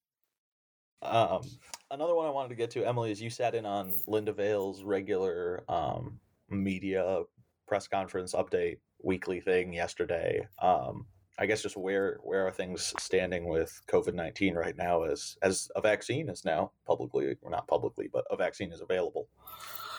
um, 1.02 1.42
another 1.90 2.14
one 2.14 2.26
I 2.26 2.30
wanted 2.30 2.50
to 2.50 2.54
get 2.54 2.70
to, 2.72 2.84
Emily, 2.84 3.10
is 3.10 3.20
you 3.20 3.30
sat 3.30 3.54
in 3.54 3.66
on 3.66 3.94
Linda 4.06 4.32
Vail's 4.32 4.82
regular 4.82 5.64
um, 5.68 6.18
media 6.48 7.22
press 7.66 7.86
conference 7.86 8.34
update 8.34 8.78
weekly 9.02 9.40
thing 9.40 9.72
yesterday. 9.72 10.46
Um, 10.60 11.06
I 11.38 11.46
guess 11.46 11.62
just 11.62 11.76
where 11.76 12.18
where 12.24 12.46
are 12.46 12.50
things 12.50 12.92
standing 12.98 13.46
with 13.46 13.80
COVID 13.86 14.14
nineteen 14.14 14.54
right 14.54 14.76
now 14.76 15.04
as 15.04 15.36
as 15.40 15.70
a 15.76 15.80
vaccine 15.80 16.28
is 16.28 16.44
now 16.44 16.72
publicly 16.84 17.36
or 17.42 17.50
not 17.50 17.68
publicly, 17.68 18.08
but 18.12 18.24
a 18.30 18.36
vaccine 18.36 18.72
is 18.72 18.80
available. 18.80 19.28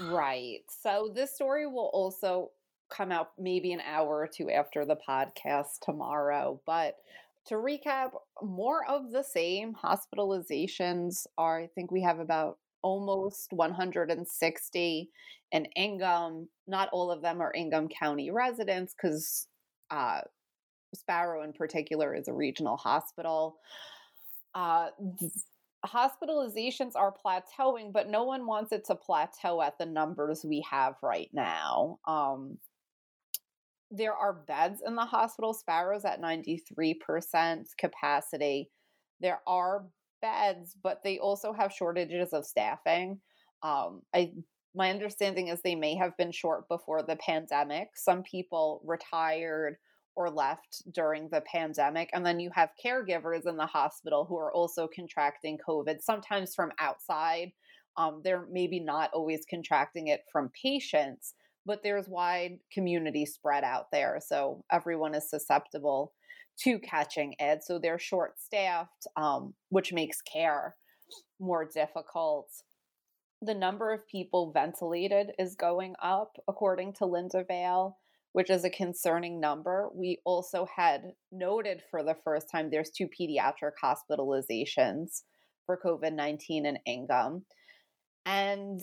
Right. 0.02 0.60
So 0.68 1.12
this 1.14 1.34
story 1.34 1.66
will 1.66 1.90
also 1.94 2.52
come 2.90 3.12
out 3.12 3.32
maybe 3.38 3.72
an 3.72 3.82
hour 3.82 4.18
or 4.18 4.28
two 4.28 4.50
after 4.50 4.84
the 4.84 4.98
podcast 5.08 5.80
tomorrow. 5.82 6.60
But 6.66 6.96
to 7.50 7.56
recap, 7.56 8.12
more 8.42 8.88
of 8.88 9.12
the 9.12 9.24
same 9.24 9.74
hospitalizations 9.74 11.26
are, 11.38 11.62
I 11.62 11.68
think 11.68 11.92
we 11.92 12.02
have 12.04 12.20
about 12.20 12.58
almost 12.82 13.52
160 13.52 15.10
in 15.52 15.66
Ingham. 15.76 16.48
Not 16.68 16.90
all 16.92 17.12
of 17.12 17.22
them 17.22 17.42
are 17.42 17.54
Ingham 17.54 17.90
County 17.90 18.32
residents 18.32 18.94
because 18.94 19.48
uh, 19.92 20.22
Sparrow, 20.94 21.44
in 21.44 21.54
particular, 21.54 22.16
is 22.16 22.28
a 22.28 22.34
regional 22.34 22.78
hospital. 22.78 23.58
Uh, 24.54 24.90
hospitalizations 25.86 26.92
are 26.96 27.14
plateauing, 27.26 27.92
but 27.92 28.10
no 28.10 28.24
one 28.24 28.46
wants 28.46 28.72
it 28.72 28.86
to 28.86 28.96
plateau 28.96 29.62
at 29.62 29.78
the 29.78 29.86
numbers 29.86 30.46
we 30.46 30.64
have 30.70 30.96
right 31.02 31.30
now. 31.34 32.00
Um, 32.08 32.58
there 33.92 34.14
are 34.14 34.34
beds 34.34 34.82
in 34.86 34.96
the 34.96 35.06
hospital, 35.06 35.54
Sparrows 35.54 36.06
at 36.06 36.22
93% 36.22 37.66
capacity. 37.78 38.70
There 39.20 39.40
are 39.48 39.86
beds, 40.22 40.76
but 40.82 41.02
they 41.04 41.20
also 41.20 41.54
have 41.54 41.74
shortages 41.74 42.34
of 42.34 42.46
staffing. 42.46 43.20
Um, 43.64 44.02
I 44.14 44.34
my 44.76 44.92
understanding 44.92 45.48
is 45.48 45.62
they 45.62 45.76
may 45.76 45.96
have 45.96 46.16
been 46.16 46.32
short 46.32 46.68
before 46.70 47.02
the 47.02 47.16
pandemic. 47.16 47.90
Some 47.96 48.22
people 48.22 48.82
retired 48.86 49.78
or 50.16 50.30
left 50.30 50.84
during 50.94 51.30
the 51.30 51.42
pandemic. 51.42 52.10
And 52.14 52.26
then 52.26 52.40
you 52.40 52.52
have 52.54 52.70
caregivers 52.84 53.48
in 53.48 53.58
the 53.58 53.66
hospital 53.66 54.26
who 54.26 54.38
are 54.38 54.54
also 54.54 54.88
contracting 54.88 55.58
COVID, 55.68 56.02
sometimes 56.02 56.54
from 56.54 56.72
outside. 56.80 57.52
Um, 57.98 58.22
they're 58.24 58.46
maybe 58.52 58.80
not 58.80 59.12
always 59.14 59.42
contracting 59.50 60.08
it 60.08 60.22
from 60.32 60.52
patients, 60.62 61.34
but 61.66 61.84
there's 61.84 62.08
wide 62.08 62.60
community 62.72 63.26
spread 63.26 63.64
out 63.64 63.92
there. 63.92 64.20
So 64.26 64.64
everyone 64.72 65.16
is 65.16 65.30
susceptible 65.30 66.14
to 66.64 66.80
catching 66.80 67.36
it. 67.40 67.64
So 67.64 67.80
they're 67.80 68.00
short 68.00 68.40
staffed, 68.40 69.08
um, 69.16 69.54
which 69.70 69.94
makes 69.94 70.22
care 70.22 70.76
more 71.40 71.66
difficult. 71.66 72.50
The 73.42 73.54
number 73.54 73.94
of 73.94 74.08
people 74.08 74.52
ventilated 74.52 75.32
is 75.40 75.56
going 75.56 75.96
up, 76.02 76.36
according 76.48 76.94
to 76.94 77.06
Linda 77.06 77.46
Vail, 77.48 77.98
which 78.34 78.50
is 78.50 78.66
a 78.66 78.70
concerning 78.70 79.40
number. 79.40 79.90
We 79.94 80.20
also 80.26 80.68
had 80.76 81.14
noted 81.32 81.82
for 81.90 82.04
the 82.04 82.18
first 82.24 82.50
time 82.52 82.70
there's 82.70 82.90
two 82.90 83.08
pediatric 83.08 83.72
hospitalizations 83.82 85.22
for 85.66 85.80
COVID 85.84 86.14
19 86.14 86.66
in 86.66 86.78
Ingham. 86.86 87.46
And 88.26 88.82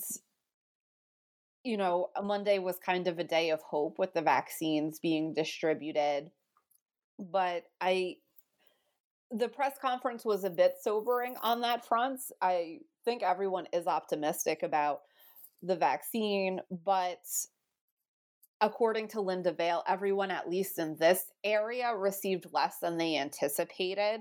you 1.66 1.76
know, 1.76 2.10
Monday 2.22 2.60
was 2.60 2.78
kind 2.78 3.08
of 3.08 3.18
a 3.18 3.24
day 3.24 3.50
of 3.50 3.60
hope 3.60 3.98
with 3.98 4.14
the 4.14 4.22
vaccines 4.22 5.00
being 5.00 5.34
distributed. 5.34 6.30
But 7.18 7.64
I, 7.80 8.16
the 9.32 9.48
press 9.48 9.72
conference 9.82 10.24
was 10.24 10.44
a 10.44 10.50
bit 10.50 10.74
sobering 10.80 11.34
on 11.42 11.62
that 11.62 11.84
front. 11.84 12.20
I 12.40 12.78
think 13.04 13.24
everyone 13.24 13.66
is 13.72 13.88
optimistic 13.88 14.62
about 14.62 15.00
the 15.60 15.74
vaccine, 15.74 16.60
but 16.84 17.24
according 18.60 19.08
to 19.08 19.20
Linda 19.20 19.52
Vail, 19.52 19.82
everyone, 19.88 20.30
at 20.30 20.48
least 20.48 20.78
in 20.78 20.96
this 20.96 21.24
area, 21.42 21.94
received 21.96 22.46
less 22.52 22.78
than 22.78 22.96
they 22.96 23.16
anticipated. 23.16 24.20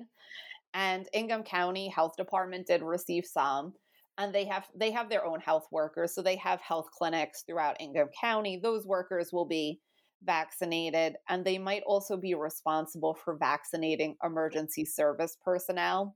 And 0.74 1.08
Ingham 1.14 1.44
County 1.44 1.90
Health 1.90 2.18
Department 2.18 2.66
did 2.66 2.82
receive 2.82 3.26
some 3.26 3.74
and 4.17 4.34
they 4.34 4.45
have 4.45 4.67
they 4.75 4.91
have 4.91 5.10
their 5.10 5.25
own 5.25 5.39
health 5.39 5.67
workers 5.71 6.13
so 6.13 6.21
they 6.21 6.36
have 6.38 6.62
health 6.62 6.88
clinics 6.97 7.43
throughout 7.43 7.80
Ingham 7.82 8.10
County. 8.19 8.60
Those 8.62 8.86
workers 8.86 9.32
will 9.32 9.45
be 9.45 9.80
vaccinated 10.23 11.15
and 11.30 11.43
they 11.43 11.58
might 11.58 11.84
also 11.86 12.17
be 12.17 12.34
responsible 12.34 13.13
for 13.13 13.38
vaccinating 13.38 14.15
emergency 14.23 14.86
service 14.86 15.38
personnel 15.43 16.15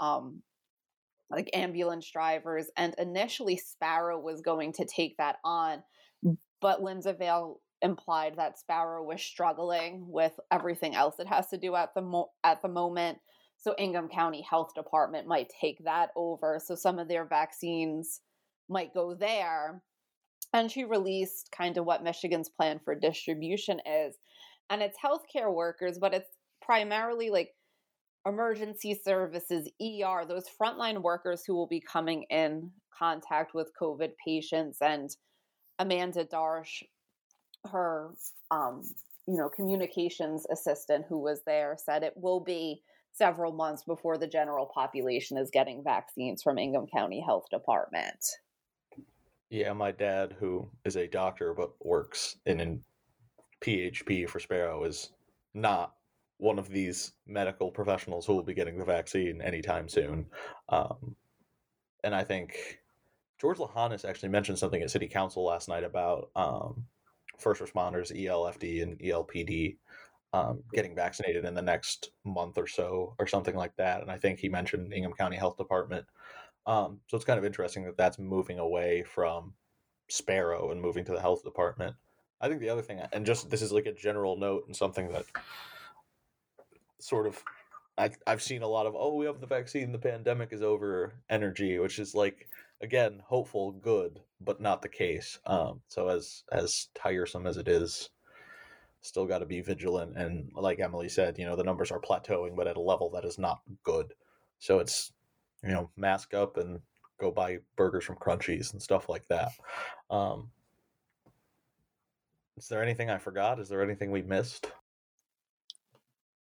um, 0.00 0.42
like 1.30 1.50
ambulance 1.52 2.08
drivers 2.10 2.70
and 2.76 2.94
initially 2.98 3.56
Sparrow 3.56 4.18
was 4.18 4.42
going 4.42 4.72
to 4.74 4.84
take 4.86 5.16
that 5.16 5.36
on 5.44 5.82
but 6.60 6.82
Linda 6.82 7.12
Vail 7.14 7.60
implied 7.82 8.34
that 8.36 8.58
Sparrow 8.58 9.02
was 9.02 9.22
struggling 9.22 10.04
with 10.06 10.38
everything 10.52 10.94
else 10.94 11.16
it 11.18 11.26
has 11.26 11.48
to 11.48 11.58
do 11.58 11.74
at 11.74 11.94
the 11.94 12.02
mo- 12.02 12.30
at 12.44 12.62
the 12.62 12.68
moment 12.68 13.18
so 13.58 13.74
Ingham 13.76 14.08
County 14.08 14.44
Health 14.48 14.72
Department 14.74 15.26
might 15.26 15.52
take 15.60 15.84
that 15.84 16.10
over. 16.16 16.60
So 16.64 16.74
some 16.74 16.98
of 16.98 17.08
their 17.08 17.24
vaccines 17.24 18.20
might 18.68 18.94
go 18.94 19.14
there. 19.14 19.82
And 20.54 20.70
she 20.70 20.84
released 20.84 21.50
kind 21.56 21.76
of 21.76 21.84
what 21.84 22.04
Michigan's 22.04 22.48
plan 22.48 22.80
for 22.84 22.94
distribution 22.94 23.80
is. 23.84 24.16
And 24.70 24.80
it's 24.80 24.96
healthcare 25.04 25.52
workers, 25.52 25.98
but 25.98 26.14
it's 26.14 26.30
primarily 26.62 27.30
like 27.30 27.50
emergency 28.26 28.98
services, 29.04 29.68
ER, 29.82 30.24
those 30.26 30.46
frontline 30.60 31.02
workers 31.02 31.42
who 31.46 31.54
will 31.54 31.66
be 31.66 31.80
coming 31.80 32.24
in 32.30 32.70
contact 32.96 33.54
with 33.54 33.72
COVID 33.80 34.10
patients. 34.24 34.78
And 34.80 35.10
Amanda 35.78 36.24
Darche, 36.24 36.84
her 37.70 38.10
um, 38.50 38.82
you 39.26 39.36
know, 39.36 39.48
communications 39.48 40.46
assistant 40.50 41.04
who 41.08 41.18
was 41.18 41.40
there 41.44 41.76
said 41.78 42.02
it 42.02 42.14
will 42.16 42.40
be 42.40 42.82
several 43.12 43.52
months 43.52 43.82
before 43.84 44.18
the 44.18 44.26
general 44.26 44.66
population 44.66 45.36
is 45.36 45.50
getting 45.50 45.82
vaccines 45.82 46.42
from 46.42 46.58
Ingham 46.58 46.86
County 46.86 47.20
Health 47.20 47.46
Department. 47.50 48.24
Yeah, 49.50 49.72
my 49.72 49.92
dad, 49.92 50.36
who 50.38 50.68
is 50.84 50.96
a 50.96 51.06
doctor 51.06 51.54
but 51.54 51.72
works 51.84 52.36
in 52.46 52.60
a 52.60 52.78
PHP 53.64 54.28
for 54.28 54.40
Sparrow, 54.40 54.84
is 54.84 55.10
not 55.54 55.94
one 56.36 56.58
of 56.58 56.68
these 56.68 57.12
medical 57.26 57.70
professionals 57.70 58.26
who 58.26 58.34
will 58.34 58.42
be 58.42 58.54
getting 58.54 58.78
the 58.78 58.84
vaccine 58.84 59.40
anytime 59.42 59.88
soon. 59.88 60.26
Um, 60.68 61.16
and 62.04 62.14
I 62.14 62.24
think 62.24 62.78
George 63.40 63.58
Lahanis 63.58 64.08
actually 64.08 64.28
mentioned 64.28 64.58
something 64.58 64.82
at 64.82 64.90
City 64.90 65.08
Council 65.08 65.44
last 65.44 65.68
night 65.68 65.84
about 65.84 66.30
um, 66.36 66.84
first 67.38 67.60
responders, 67.60 68.12
ELFD 68.12 68.82
and 68.82 68.98
ELPD, 68.98 69.76
um, 70.32 70.62
getting 70.72 70.94
vaccinated 70.94 71.44
in 71.44 71.54
the 71.54 71.62
next 71.62 72.10
month 72.24 72.58
or 72.58 72.66
so, 72.66 73.14
or 73.18 73.26
something 73.26 73.54
like 73.54 73.76
that. 73.76 74.02
And 74.02 74.10
I 74.10 74.18
think 74.18 74.38
he 74.38 74.48
mentioned 74.48 74.92
Ingham 74.92 75.12
County 75.12 75.36
Health 75.36 75.56
Department. 75.56 76.06
Um, 76.66 77.00
so 77.06 77.16
it's 77.16 77.24
kind 77.24 77.38
of 77.38 77.44
interesting 77.44 77.84
that 77.84 77.96
that's 77.96 78.18
moving 78.18 78.58
away 78.58 79.04
from 79.04 79.54
Sparrow 80.08 80.70
and 80.70 80.80
moving 80.80 81.04
to 81.06 81.12
the 81.12 81.20
health 81.20 81.42
department. 81.42 81.96
I 82.40 82.48
think 82.48 82.60
the 82.60 82.68
other 82.68 82.82
thing, 82.82 83.00
and 83.12 83.26
just 83.26 83.50
this 83.50 83.62
is 83.62 83.72
like 83.72 83.86
a 83.86 83.92
general 83.92 84.36
note 84.36 84.64
and 84.66 84.76
something 84.76 85.08
that 85.08 85.24
sort 87.00 87.26
of 87.26 87.42
I, 87.98 88.10
I've 88.26 88.42
seen 88.42 88.62
a 88.62 88.68
lot 88.68 88.86
of, 88.86 88.94
oh, 88.96 89.14
we 89.14 89.26
have 89.26 89.40
the 89.40 89.46
vaccine, 89.46 89.90
the 89.90 89.98
pandemic 89.98 90.52
is 90.52 90.62
over 90.62 91.14
energy, 91.28 91.78
which 91.78 91.98
is 91.98 92.14
like, 92.14 92.48
again, 92.80 93.20
hopeful, 93.26 93.72
good, 93.72 94.20
but 94.40 94.60
not 94.60 94.82
the 94.82 94.88
case. 94.88 95.38
Um, 95.44 95.80
so 95.88 96.08
as 96.08 96.44
as 96.52 96.88
tiresome 96.94 97.46
as 97.46 97.56
it 97.56 97.66
is 97.66 98.10
still 99.08 99.26
got 99.26 99.38
to 99.38 99.46
be 99.46 99.60
vigilant. 99.60 100.16
And 100.16 100.50
like 100.54 100.80
Emily 100.80 101.08
said, 101.08 101.38
you 101.38 101.44
know, 101.46 101.56
the 101.56 101.64
numbers 101.64 101.90
are 101.90 102.00
plateauing, 102.00 102.54
but 102.54 102.66
at 102.66 102.76
a 102.76 102.80
level 102.80 103.10
that 103.10 103.24
is 103.24 103.38
not 103.38 103.60
good. 103.82 104.12
So 104.58 104.78
it's, 104.78 105.12
you 105.62 105.70
know, 105.70 105.90
mask 105.96 106.34
up 106.34 106.56
and 106.56 106.80
go 107.18 107.30
buy 107.30 107.58
burgers 107.76 108.04
from 108.04 108.16
Crunchy's 108.16 108.72
and 108.72 108.82
stuff 108.82 109.08
like 109.08 109.26
that. 109.28 109.50
Um, 110.10 110.50
is 112.56 112.68
there 112.68 112.82
anything 112.82 113.10
I 113.10 113.18
forgot? 113.18 113.58
Is 113.58 113.68
there 113.68 113.82
anything 113.82 114.10
we 114.10 114.22
missed? 114.22 114.70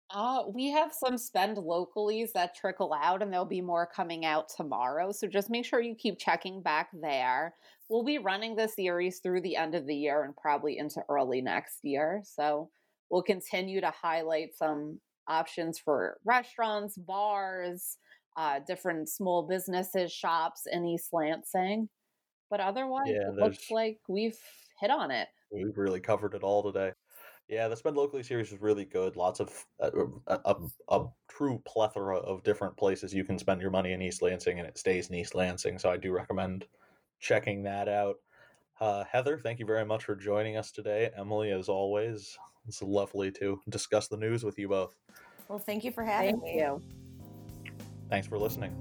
Uh, 0.10 0.44
we 0.54 0.68
have 0.72 0.94
some 0.94 1.18
spend 1.18 1.58
localies 1.58 2.32
that 2.34 2.56
trickle 2.56 2.94
out, 2.94 3.22
and 3.22 3.32
there'll 3.32 3.46
be 3.46 3.60
more 3.62 3.86
coming 3.86 4.24
out 4.24 4.48
tomorrow. 4.48 5.12
So 5.12 5.28
just 5.28 5.50
make 5.50 5.66
sure 5.66 5.82
you 5.82 5.96
keep 5.96 6.18
checking 6.18 6.62
back 6.62 6.90
there. 6.94 7.56
We'll 7.90 8.04
be 8.04 8.18
running 8.18 8.56
the 8.56 8.68
series 8.68 9.20
through 9.20 9.42
the 9.42 9.58
end 9.58 9.76
of 9.76 9.86
the 9.86 9.96
year 9.96 10.24
and 10.24 10.36
probably 10.36 10.78
into 10.78 11.04
early 11.10 11.42
next 11.42 11.84
year. 11.84 12.22
So 12.26 12.70
we'll 13.10 13.22
continue 13.24 13.82
to 13.82 13.92
highlight 13.92 14.56
some 14.56 15.02
options 15.28 15.78
for 15.78 16.20
restaurants, 16.24 16.98
bars, 16.98 17.98
uh, 18.38 18.60
different 18.66 19.10
small 19.10 19.44
businesses, 19.46 20.12
shops 20.14 20.68
in 20.72 20.86
East 20.86 21.12
Lansing. 21.12 21.90
But 22.50 22.62
otherwise, 22.62 23.18
Yeah, 23.22 23.30
it 23.30 23.36
looks 23.36 23.70
like 23.72 24.00
we've 24.08 24.40
hit 24.80 24.92
on 24.92 25.12
it. 25.12 25.30
we've 25.52 25.78
really 25.78 26.00
covered 26.00 26.34
it 26.34 26.44
all 26.44 26.64
today. 26.64 26.94
Yeah, 27.50 27.70
the 27.70 27.78
Spend 27.78 27.96
Locally 27.96 28.24
series 28.24 28.52
is 28.52 28.60
really 28.60 28.84
good. 28.84 29.16
Lots 29.16 29.40
of 29.40 29.66
uh, 29.82 29.90
a, 30.28 30.40
a, 30.46 30.56
a 30.90 31.06
true 31.30 31.62
plethora 31.66 32.18
of 32.18 32.44
different 32.44 32.76
places 32.76 33.14
you 33.14 33.24
can 33.24 33.40
spend 33.40 33.62
your 33.62 33.72
money 33.72 33.94
in 33.94 34.02
East 34.02 34.22
Lansing, 34.22 34.60
and 34.60 34.68
it 34.68 34.78
stays 34.78 35.10
in 35.10 35.16
East 35.16 35.34
Lansing. 35.34 35.80
So 35.80 35.90
I 35.90 35.96
do 35.96 36.12
recommend 36.12 36.66
checking 37.20 37.64
that 37.64 37.88
out. 37.88 38.18
Uh, 38.82 39.06
Heather, 39.06 39.40
thank 39.40 39.60
you 39.60 39.66
very 39.66 39.86
much 39.86 40.04
for 40.04 40.16
joining 40.16 40.58
us 40.58 40.72
today. 40.72 41.10
Emily, 41.18 41.52
as 41.52 41.70
always, 41.70 42.38
it's 42.68 42.82
lovely 42.82 43.32
to 43.32 43.62
discuss 43.70 44.10
the 44.10 44.18
news 44.18 44.44
with 44.44 44.60
you 44.60 44.68
both. 44.68 44.94
Well, 45.48 45.58
thank 45.58 45.86
you 45.86 45.92
for 45.92 46.04
having 46.04 46.32
Thank 46.32 46.44
me. 46.44 46.56
you. 46.58 46.82
Thanks 48.10 48.28
for 48.28 48.38
listening. 48.38 48.76